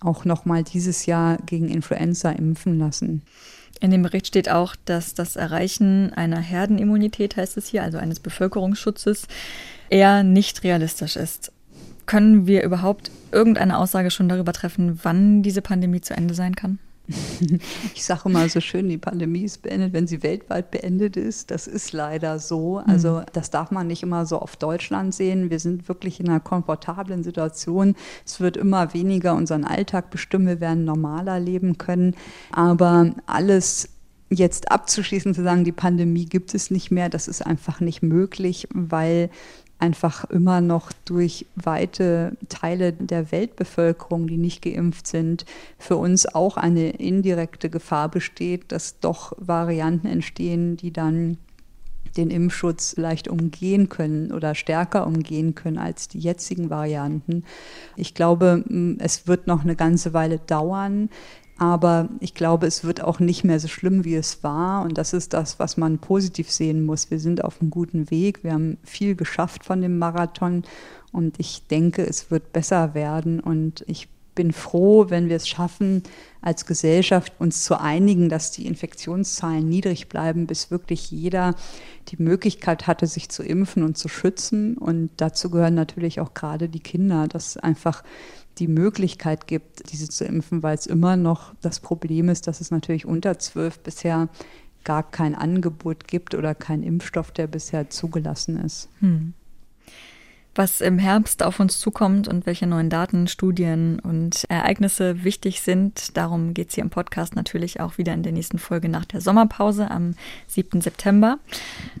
[0.00, 3.22] auch nochmal dieses Jahr gegen Influenza impfen lassen.
[3.82, 8.20] In dem Bericht steht auch, dass das Erreichen einer Herdenimmunität, heißt es hier, also eines
[8.20, 9.26] Bevölkerungsschutzes,
[9.92, 11.52] eher nicht realistisch ist.
[12.06, 16.78] Können wir überhaupt irgendeine Aussage schon darüber treffen, wann diese Pandemie zu Ende sein kann?
[17.94, 21.50] Ich sage immer so schön, die Pandemie ist beendet, wenn sie weltweit beendet ist.
[21.50, 22.78] Das ist leider so.
[22.78, 23.24] Also mhm.
[23.32, 25.50] das darf man nicht immer so auf Deutschland sehen.
[25.50, 27.94] Wir sind wirklich in einer komfortablen Situation.
[28.24, 30.46] Es wird immer weniger unseren Alltag bestimmen.
[30.46, 32.16] Wir werden normaler leben können.
[32.50, 33.88] Aber alles
[34.32, 38.68] jetzt abzuschließen, zu sagen, die Pandemie gibt es nicht mehr, das ist einfach nicht möglich,
[38.72, 39.30] weil
[39.82, 45.44] einfach immer noch durch weite Teile der Weltbevölkerung, die nicht geimpft sind,
[45.76, 51.36] für uns auch eine indirekte Gefahr besteht, dass doch Varianten entstehen, die dann
[52.16, 57.44] den Impfschutz leicht umgehen können oder stärker umgehen können als die jetzigen Varianten.
[57.96, 58.64] Ich glaube,
[58.98, 61.08] es wird noch eine ganze Weile dauern,
[61.62, 64.82] aber ich glaube, es wird auch nicht mehr so schlimm, wie es war.
[64.82, 67.12] Und das ist das, was man positiv sehen muss.
[67.12, 68.42] Wir sind auf einem guten Weg.
[68.42, 70.64] Wir haben viel geschafft von dem Marathon.
[71.12, 73.38] Und ich denke, es wird besser werden.
[73.38, 76.02] Und ich bin froh, wenn wir es schaffen,
[76.40, 81.54] als Gesellschaft uns zu einigen, dass die Infektionszahlen niedrig bleiben, bis wirklich jeder
[82.08, 84.76] die Möglichkeit hatte, sich zu impfen und zu schützen.
[84.76, 88.02] Und dazu gehören natürlich auch gerade die Kinder, dass einfach
[88.58, 92.70] die Möglichkeit gibt, diese zu impfen, weil es immer noch das Problem ist, dass es
[92.70, 94.28] natürlich unter zwölf bisher
[94.84, 98.88] gar kein Angebot gibt oder kein Impfstoff, der bisher zugelassen ist.
[99.00, 99.34] Hm
[100.54, 106.16] was im Herbst auf uns zukommt und welche neuen Daten, Studien und Ereignisse wichtig sind.
[106.16, 109.20] Darum geht es hier im Podcast natürlich auch wieder in der nächsten Folge nach der
[109.20, 110.14] Sommerpause am
[110.48, 110.80] 7.
[110.80, 111.38] September.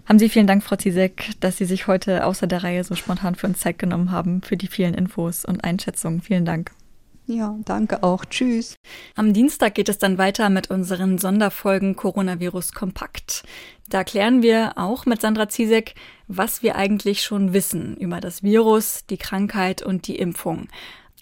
[0.06, 3.34] Haben Sie vielen Dank, Frau Zizek, dass Sie sich heute außer der Reihe so spontan
[3.34, 6.20] für uns Zeit genommen haben, für die vielen Infos und Einschätzungen.
[6.20, 6.72] Vielen Dank.
[7.26, 8.24] Ja, danke auch.
[8.24, 8.74] Tschüss.
[9.14, 13.44] Am Dienstag geht es dann weiter mit unseren Sonderfolgen Coronavirus Kompakt.
[13.92, 15.94] Da klären wir auch mit Sandra Ziesek,
[16.26, 20.68] was wir eigentlich schon wissen über das Virus, die Krankheit und die Impfung.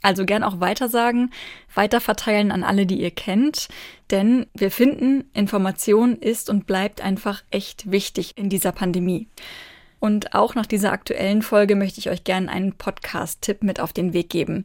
[0.02, 1.32] Also gern auch weitersagen,
[1.74, 3.66] weiterverteilen an alle, die ihr kennt,
[4.12, 9.26] denn wir finden, Information ist und bleibt einfach echt wichtig in dieser Pandemie.
[9.98, 14.12] Und auch nach dieser aktuellen Folge möchte ich euch gerne einen Podcast-Tipp mit auf den
[14.12, 14.64] Weg geben.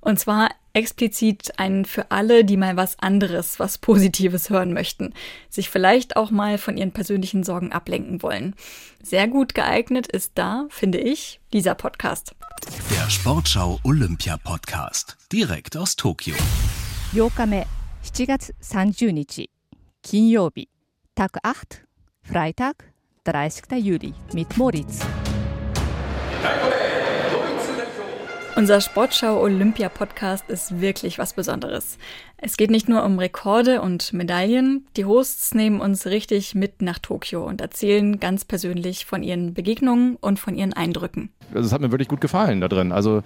[0.00, 5.13] Und zwar explizit einen für alle, die mal was anderes, was Positives hören möchten,
[5.49, 8.55] sich vielleicht auch mal von ihren persönlichen Sorgen ablenken wollen.
[9.03, 12.35] Sehr gut geeignet ist da, finde ich, dieser Podcast.
[12.91, 16.35] Der Sportschau Olympia Podcast, direkt aus Tokio.
[17.13, 17.65] 8日目
[18.01, 19.49] 7月30日
[20.01, 20.67] 金曜日
[21.15, 21.83] Tag 8
[22.21, 22.75] Freitag
[23.25, 23.83] 30.
[23.83, 24.99] Juli mit Moritz.
[28.56, 31.98] Unser Sportschau Olympia Podcast ist wirklich was Besonderes.
[32.36, 34.86] Es geht nicht nur um Rekorde und Medaillen.
[34.96, 40.14] Die Hosts nehmen uns richtig mit nach Tokio und erzählen ganz persönlich von ihren Begegnungen
[40.20, 41.30] und von ihren Eindrücken.
[41.52, 42.92] Also es hat mir wirklich gut gefallen da drin.
[42.92, 43.22] Also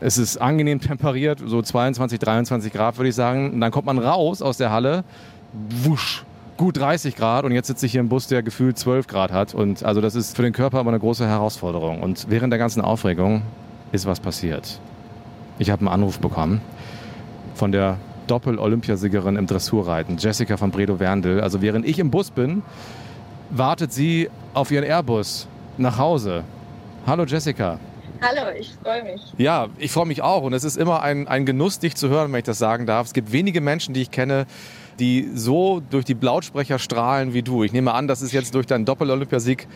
[0.00, 3.52] es ist angenehm temperiert, so 22, 23 Grad würde ich sagen.
[3.52, 5.04] Und dann kommt man raus aus der Halle,
[5.52, 6.24] wusch,
[6.56, 9.52] gut 30 Grad und jetzt sitze ich hier im Bus, der gefühlt 12 Grad hat.
[9.54, 12.02] Und also das ist für den Körper aber eine große Herausforderung.
[12.02, 13.42] Und während der ganzen Aufregung
[13.92, 14.80] ist was passiert.
[15.58, 16.60] Ich habe einen Anruf bekommen
[17.54, 21.40] von der Doppel-Olympiasiegerin im Dressurreiten, Jessica von Bredow-Werndl.
[21.40, 22.62] Also während ich im Bus bin,
[23.50, 26.44] wartet sie auf ihren Airbus nach Hause.
[27.06, 27.78] Hallo Jessica.
[28.22, 29.20] Hallo, ich freue mich.
[29.38, 32.30] Ja, ich freue mich auch und es ist immer ein, ein Genuss, dich zu hören,
[32.32, 33.06] wenn ich das sagen darf.
[33.06, 34.46] Es gibt wenige Menschen, die ich kenne,
[34.98, 37.64] die so durch die Lautsprecher strahlen wie du.
[37.64, 39.66] Ich nehme an, das ist jetzt durch deinen Doppel-Olympiasieg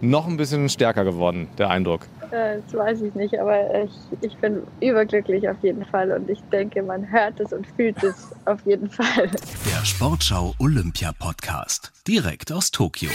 [0.00, 2.02] noch ein bisschen stärker geworden, der Eindruck?
[2.30, 3.90] Äh, das weiß ich nicht, aber ich,
[4.20, 8.30] ich bin überglücklich auf jeden Fall und ich denke, man hört es und fühlt es
[8.44, 9.30] auf jeden Fall.
[9.30, 13.10] Der Sportschau Olympia Podcast, direkt aus Tokio.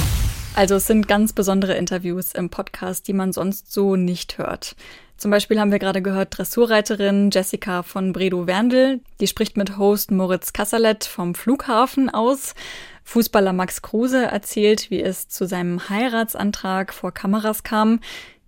[0.56, 4.76] Also es sind ganz besondere Interviews im Podcast, die man sonst so nicht hört.
[5.18, 10.54] Zum Beispiel haben wir gerade gehört Dressurreiterin Jessica von Bredow-Werndl, die spricht mit Host Moritz
[10.54, 12.56] Kassalet vom Flughafen aus.
[13.04, 18.00] Fußballer Max Kruse erzählt, wie es zu seinem Heiratsantrag vor Kameras kam.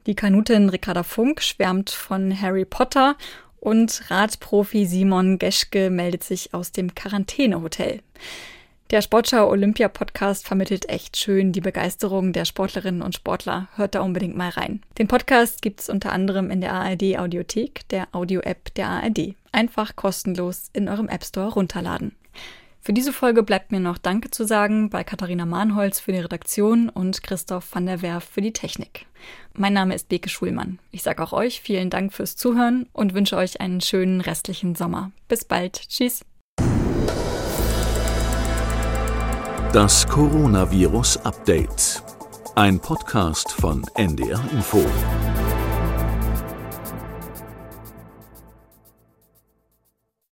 [0.06, 3.16] Die Kanutin Ricarda Funk schwärmt von Harry Potter
[3.60, 8.01] und Radprofi Simon Geschke meldet sich aus dem Quarantänehotel.
[8.91, 13.68] Der Sportschau Olympia Podcast vermittelt echt schön die Begeisterung der Sportlerinnen und Sportler.
[13.76, 14.84] Hört da unbedingt mal rein.
[14.99, 19.34] Den Podcast gibt's unter anderem in der ARD Audiothek, der Audio-App der ARD.
[19.51, 22.12] Einfach kostenlos in eurem App Store runterladen.
[22.86, 26.88] Für diese Folge bleibt mir noch Danke zu sagen bei Katharina Mahnholz für die Redaktion
[26.88, 29.08] und Christoph van der Werf für die Technik.
[29.56, 30.78] Mein Name ist Beke Schulmann.
[30.92, 35.10] Ich sage auch euch vielen Dank fürs Zuhören und wünsche euch einen schönen restlichen Sommer.
[35.28, 35.82] Bis bald.
[35.90, 36.22] Tschüss.
[39.74, 42.04] Das Coronavirus Update.
[42.54, 44.86] Ein Podcast von NDR Info.